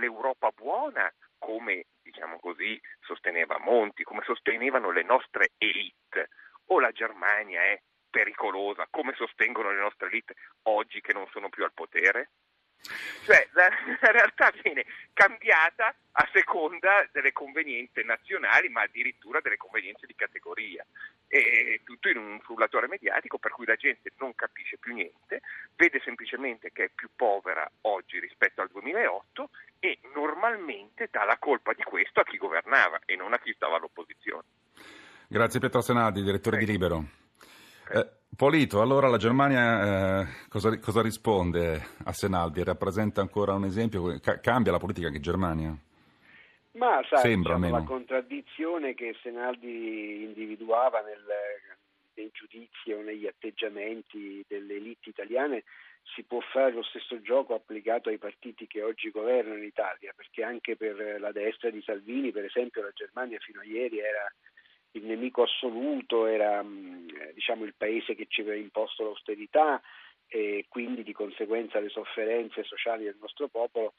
l'Europa 0.00 0.50
buona, 0.54 1.12
come 1.38 1.86
diciamo 2.02 2.38
così 2.38 2.80
sosteneva 3.00 3.58
Monti, 3.58 4.02
come 4.02 4.22
sostenevano 4.24 4.90
le 4.90 5.02
nostre 5.02 5.52
elite, 5.58 6.30
o 6.66 6.80
la 6.80 6.90
Germania 6.92 7.62
è 7.62 7.80
pericolosa, 8.10 8.86
come 8.90 9.14
sostengono 9.14 9.70
le 9.70 9.80
nostre 9.80 10.08
elite 10.08 10.34
oggi 10.62 11.00
che 11.00 11.12
non 11.12 11.26
sono 11.30 11.48
più 11.48 11.64
al 11.64 11.72
potere? 11.72 12.30
Cioè 13.24 13.48
la, 13.52 13.68
la, 14.00 14.10
realtà 14.10 14.52
viene 14.62 14.84
cambiata 15.12 15.94
a 16.12 16.28
seconda 16.32 17.06
delle 17.12 17.32
convenienze 17.32 18.02
nazionali, 18.02 18.68
ma 18.68 18.82
addirittura 18.82 19.40
delle 19.40 19.56
convenienze 19.56 20.06
di 20.06 20.14
categoria. 20.14 20.84
E 21.28 21.82
tutto 21.84 22.08
in 22.08 22.16
un 22.16 22.40
frullatore 22.40 22.88
mediatico 22.88 23.38
per 23.38 23.52
cui 23.52 23.66
la 23.66 23.76
gente 23.76 24.12
non 24.18 24.34
capisce 24.34 24.78
più 24.78 24.94
niente, 24.94 25.42
vede 25.76 26.00
semplicemente 26.02 26.72
che 26.72 26.84
è 26.84 26.90
più 26.94 27.10
povera 27.14 27.70
oggi 27.82 28.18
rispetto 28.18 28.62
al 28.62 28.68
2008 28.72 29.50
e 29.78 29.98
normalmente 30.14 31.08
dà 31.10 31.24
la 31.24 31.36
colpa 31.38 31.74
di 31.74 31.82
questo 31.82 32.20
a 32.20 32.24
chi 32.24 32.38
governava 32.38 33.00
e 33.04 33.14
non 33.14 33.34
a 33.34 33.38
chi 33.38 33.52
stava 33.52 33.76
all'opposizione. 33.76 34.44
Grazie 35.28 35.60
Pietro 35.60 35.82
Senadi, 35.82 36.22
direttore 36.22 36.56
Prego. 36.56 36.64
di 36.64 36.78
Libero. 36.78 37.04
Eh, 37.90 38.08
Polito, 38.34 38.80
allora 38.80 39.08
la 39.08 39.16
Germania 39.16 40.20
eh, 40.20 40.26
cosa, 40.48 40.78
cosa, 40.78 41.02
risponde 41.02 41.86
a 42.04 42.12
Senaldi? 42.12 42.62
Rappresenta 42.62 43.20
ancora 43.20 43.54
un 43.54 43.64
esempio? 43.64 44.18
Ca- 44.20 44.40
cambia 44.40 44.72
la 44.72 44.78
politica 44.78 45.06
anche 45.06 45.18
in 45.18 45.24
Germania? 45.24 45.76
Ma 46.78 47.04
sai, 47.08 47.20
Sembra, 47.20 47.56
diciamo, 47.56 47.76
la 47.76 47.82
contraddizione 47.84 48.94
che 48.94 49.16
Senaldi 49.20 50.22
individuava 50.22 51.00
nel, 51.00 51.24
nei 52.14 52.30
giudizi 52.32 52.92
o 52.92 53.02
negli 53.02 53.26
atteggiamenti 53.26 54.44
delle 54.46 54.76
elite 54.76 55.10
italiane 55.10 55.64
si 56.14 56.22
può 56.22 56.40
fare 56.40 56.72
lo 56.72 56.82
stesso 56.82 57.20
gioco 57.20 57.54
applicato 57.54 58.08
ai 58.08 58.18
partiti 58.18 58.66
che 58.66 58.82
oggi 58.82 59.10
governano 59.10 59.58
in 59.58 59.64
Italia, 59.64 60.12
perché 60.16 60.42
anche 60.42 60.76
per 60.76 61.20
la 61.20 61.32
destra 61.32 61.70
di 61.70 61.82
Salvini, 61.82 62.32
per 62.32 62.44
esempio, 62.44 62.82
la 62.82 62.92
Germania 62.94 63.38
fino 63.40 63.60
a 63.60 63.64
ieri 63.64 63.98
era 63.98 64.32
il 64.92 65.04
nemico 65.04 65.42
assoluto, 65.42 66.26
era 66.26 66.62
mm, 66.62 67.08
diciamo, 67.34 67.64
il 67.64 67.74
paese 67.76 68.14
che 68.14 68.26
ci 68.28 68.40
aveva 68.40 68.56
imposto 68.56 69.02
l'austerità 69.02 69.82
e 70.26 70.66
quindi 70.68 71.02
di 71.02 71.12
conseguenza 71.12 71.78
le 71.80 71.88
sofferenze 71.88 72.62
sociali 72.64 73.04
del 73.04 73.16
nostro 73.20 73.48
popolo, 73.48 73.94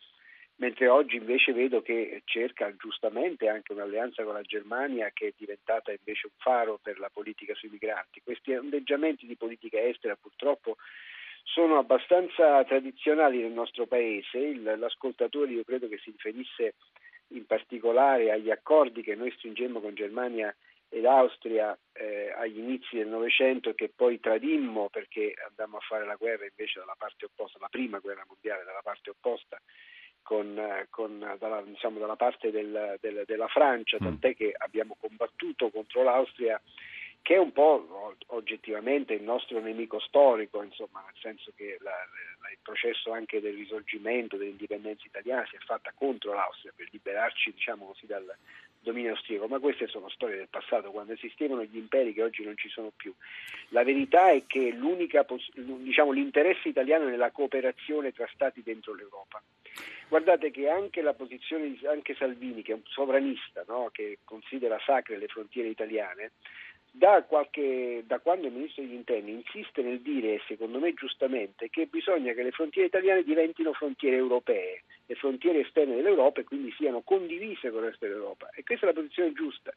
mentre 0.59 0.87
oggi 0.87 1.15
invece 1.15 1.53
vedo 1.53 1.81
che 1.81 2.21
cerca 2.25 2.73
giustamente 2.75 3.47
anche 3.47 3.71
un'alleanza 3.71 4.23
con 4.23 4.33
la 4.33 4.41
Germania 4.41 5.09
che 5.13 5.27
è 5.27 5.33
diventata 5.37 5.91
invece 5.91 6.27
un 6.27 6.33
faro 6.37 6.79
per 6.81 6.99
la 6.99 7.09
politica 7.11 7.53
sui 7.55 7.69
migranti. 7.69 8.21
Questi 8.21 8.53
ondeggiamenti 8.53 9.25
di 9.25 9.35
politica 9.35 9.81
estera 9.81 10.17
purtroppo 10.17 10.75
sono 11.43 11.77
abbastanza 11.77 12.63
tradizionali 12.65 13.41
nel 13.41 13.51
nostro 13.51 13.85
paese, 13.85 14.37
Il, 14.37 14.63
l'ascoltatore 14.77 15.51
io 15.51 15.63
credo 15.63 15.87
che 15.87 15.97
si 15.97 16.11
riferisse 16.11 16.75
in 17.29 17.45
particolare 17.45 18.31
agli 18.31 18.51
accordi 18.51 19.01
che 19.01 19.15
noi 19.15 19.31
stringemmo 19.31 19.79
con 19.79 19.93
Germania 19.95 20.53
ed 20.89 21.05
Austria 21.05 21.77
eh, 21.93 22.33
agli 22.35 22.57
inizi 22.57 22.97
del 22.97 23.07
Novecento 23.07 23.73
che 23.73 23.91
poi 23.95 24.19
tradimmo 24.19 24.89
perché 24.89 25.35
andammo 25.47 25.77
a 25.77 25.85
fare 25.87 26.05
la 26.05 26.15
guerra 26.15 26.45
invece 26.45 26.79
dalla 26.79 26.95
parte 26.97 27.25
opposta, 27.25 27.59
la 27.61 27.69
prima 27.69 27.99
guerra 27.99 28.25
mondiale 28.27 28.63
dalla 28.65 28.81
parte 28.83 29.11
opposta 29.11 29.61
con, 30.29 30.85
con, 30.91 31.37
dalla, 31.39 31.63
diciamo, 31.63 31.97
dalla, 31.97 32.15
parte 32.15 32.51
del, 32.51 32.99
del, 33.01 33.23
della 33.25 33.47
Francia, 33.47 33.97
mm. 33.99 34.05
tant'è 34.05 34.35
che 34.35 34.53
abbiamo 34.55 34.95
combattuto 34.99 35.71
contro 35.71 36.03
l'Austria 36.03 36.61
che 37.23 37.33
è 37.33 37.39
un 37.39 37.51
po' 37.51 38.15
oggettivamente 38.27 39.13
il 39.13 39.23
nostro 39.23 39.59
nemico 39.59 39.99
storico, 39.99 40.61
insomma, 40.61 41.01
nel 41.03 41.15
senso 41.19 41.51
che 41.55 41.77
la, 41.81 41.89
la, 42.41 42.51
il 42.51 42.59
processo 42.61 43.11
anche 43.11 43.41
del 43.41 43.55
risorgimento 43.55 44.37
dell'indipendenza 44.37 45.05
italiana 45.07 45.45
si 45.49 45.55
è 45.55 45.59
fatta 45.65 45.91
contro 45.95 46.33
l'Austria 46.33 46.73
per 46.75 46.87
liberarci 46.91 47.51
diciamo 47.51 47.87
così, 47.87 48.05
dal, 48.05 48.31
dominio 48.79 49.11
austriaco, 49.11 49.47
ma 49.47 49.59
queste 49.59 49.87
sono 49.87 50.09
storie 50.09 50.37
del 50.37 50.47
passato, 50.49 50.91
quando 50.91 51.13
esistevano 51.13 51.63
gli 51.63 51.77
imperi 51.77 52.13
che 52.13 52.23
oggi 52.23 52.43
non 52.43 52.57
ci 52.57 52.69
sono 52.69 52.91
più. 52.95 53.13
La 53.69 53.83
verità 53.83 54.31
è 54.31 54.43
che 54.47 54.75
diciamo, 55.53 56.11
l'interesse 56.11 56.69
italiano 56.69 57.07
è 57.07 57.09
nella 57.09 57.31
cooperazione 57.31 58.11
tra 58.11 58.27
stati 58.33 58.61
dentro 58.63 58.93
l'Europa. 58.93 59.41
Guardate 60.07 60.49
che 60.49 60.67
anche 60.67 61.01
la 61.01 61.13
posizione 61.13 61.69
di 61.71 61.85
anche 61.85 62.15
Salvini, 62.15 62.63
che 62.63 62.71
è 62.71 62.75
un 62.75 62.81
sovranista, 62.85 63.63
no? 63.67 63.89
che 63.91 64.19
considera 64.23 64.79
sacre 64.83 65.17
le 65.17 65.27
frontiere 65.27 65.69
italiane, 65.69 66.31
da, 66.91 67.23
qualche, 67.23 68.03
da, 68.05 68.19
quando 68.19 68.47
il 68.47 68.53
ministro 68.53 68.83
degli 68.83 68.93
interni 68.93 69.31
insiste 69.31 69.81
nel 69.81 70.01
dire, 70.01 70.41
secondo 70.47 70.79
me 70.79 70.93
giustamente, 70.93 71.69
che 71.69 71.85
bisogna 71.85 72.33
che 72.33 72.43
le 72.43 72.51
frontiere 72.51 72.87
italiane 72.87 73.23
diventino 73.23 73.73
frontiere 73.73 74.15
europee, 74.15 74.83
le 75.05 75.15
frontiere 75.15 75.59
esterne 75.59 75.95
dell'Europa 75.95 76.41
e 76.41 76.43
quindi 76.43 76.71
siano 76.77 77.01
condivise 77.01 77.69
con 77.69 77.83
il 77.83 77.89
resto 77.89 78.05
dell'Europa. 78.05 78.49
E 78.55 78.63
questa 78.63 78.85
è 78.85 78.89
la 78.89 78.95
posizione 78.95 79.33
giusta. 79.33 79.73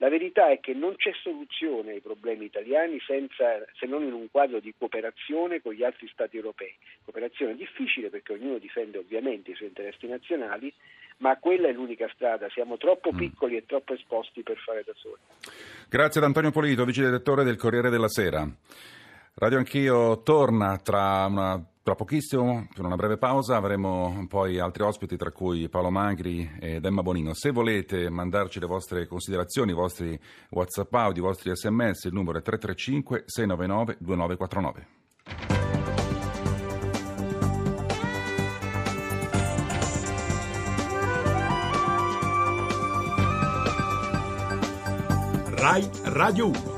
La 0.00 0.08
verità 0.08 0.48
è 0.48 0.60
che 0.60 0.74
non 0.74 0.94
c'è 0.94 1.10
soluzione 1.22 1.92
ai 1.92 2.00
problemi 2.00 2.44
italiani 2.44 3.00
senza, 3.04 3.64
se 3.76 3.86
non 3.86 4.04
in 4.04 4.12
un 4.12 4.30
quadro 4.30 4.60
di 4.60 4.72
cooperazione 4.78 5.60
con 5.60 5.72
gli 5.72 5.82
altri 5.82 6.08
Stati 6.12 6.36
europei. 6.36 6.72
Cooperazione 7.02 7.56
difficile 7.56 8.08
perché 8.08 8.32
ognuno 8.32 8.58
difende 8.58 8.98
ovviamente 8.98 9.50
i 9.50 9.54
suoi 9.54 9.68
interessi 9.68 10.06
nazionali, 10.06 10.72
ma 11.18 11.36
quella 11.38 11.66
è 11.66 11.72
l'unica 11.72 12.08
strada, 12.14 12.48
siamo 12.50 12.76
troppo 12.76 13.12
mm. 13.12 13.16
piccoli 13.16 13.56
e 13.56 13.66
troppo 13.66 13.94
esposti 13.94 14.42
per 14.42 14.56
fare 14.58 14.84
da 14.86 14.92
soli. 14.94 15.20
Grazie 15.88 16.20
ad 16.20 16.26
Antonio 16.26 16.52
Polito, 16.52 16.84
vice 16.84 17.02
direttore 17.02 17.42
del 17.42 17.56
Corriere 17.56 17.90
della 17.90 18.08
Sera. 18.08 18.48
Radio 19.34 19.58
Anch'io 19.58 20.22
torna 20.22 20.78
tra, 20.78 21.26
una, 21.26 21.60
tra 21.88 21.96
pochissimo, 21.96 22.68
per 22.74 22.84
una 22.84 22.96
breve 22.96 23.16
pausa, 23.16 23.56
avremo 23.56 24.26
poi 24.28 24.58
altri 24.58 24.82
ospiti 24.82 25.16
tra 25.16 25.30
cui 25.30 25.70
Paolo 25.70 25.88
Magri 25.88 26.46
ed 26.60 26.84
Emma 26.84 27.00
Bonino. 27.00 27.32
Se 27.32 27.50
volete 27.50 28.10
mandarci 28.10 28.60
le 28.60 28.66
vostre 28.66 29.06
considerazioni, 29.06 29.70
i 29.70 29.74
vostri 29.74 30.20
WhatsApp 30.50 30.92
audio, 30.92 31.22
i 31.22 31.26
vostri 31.26 31.50
sms, 31.56 32.04
il 32.04 32.12
numero 32.12 32.36
è 32.36 32.42
335 32.42 33.24
699 33.24 33.96
2949. 34.00 34.86
RAI 45.56 45.90
Radio 46.04 46.48
1 46.48 46.77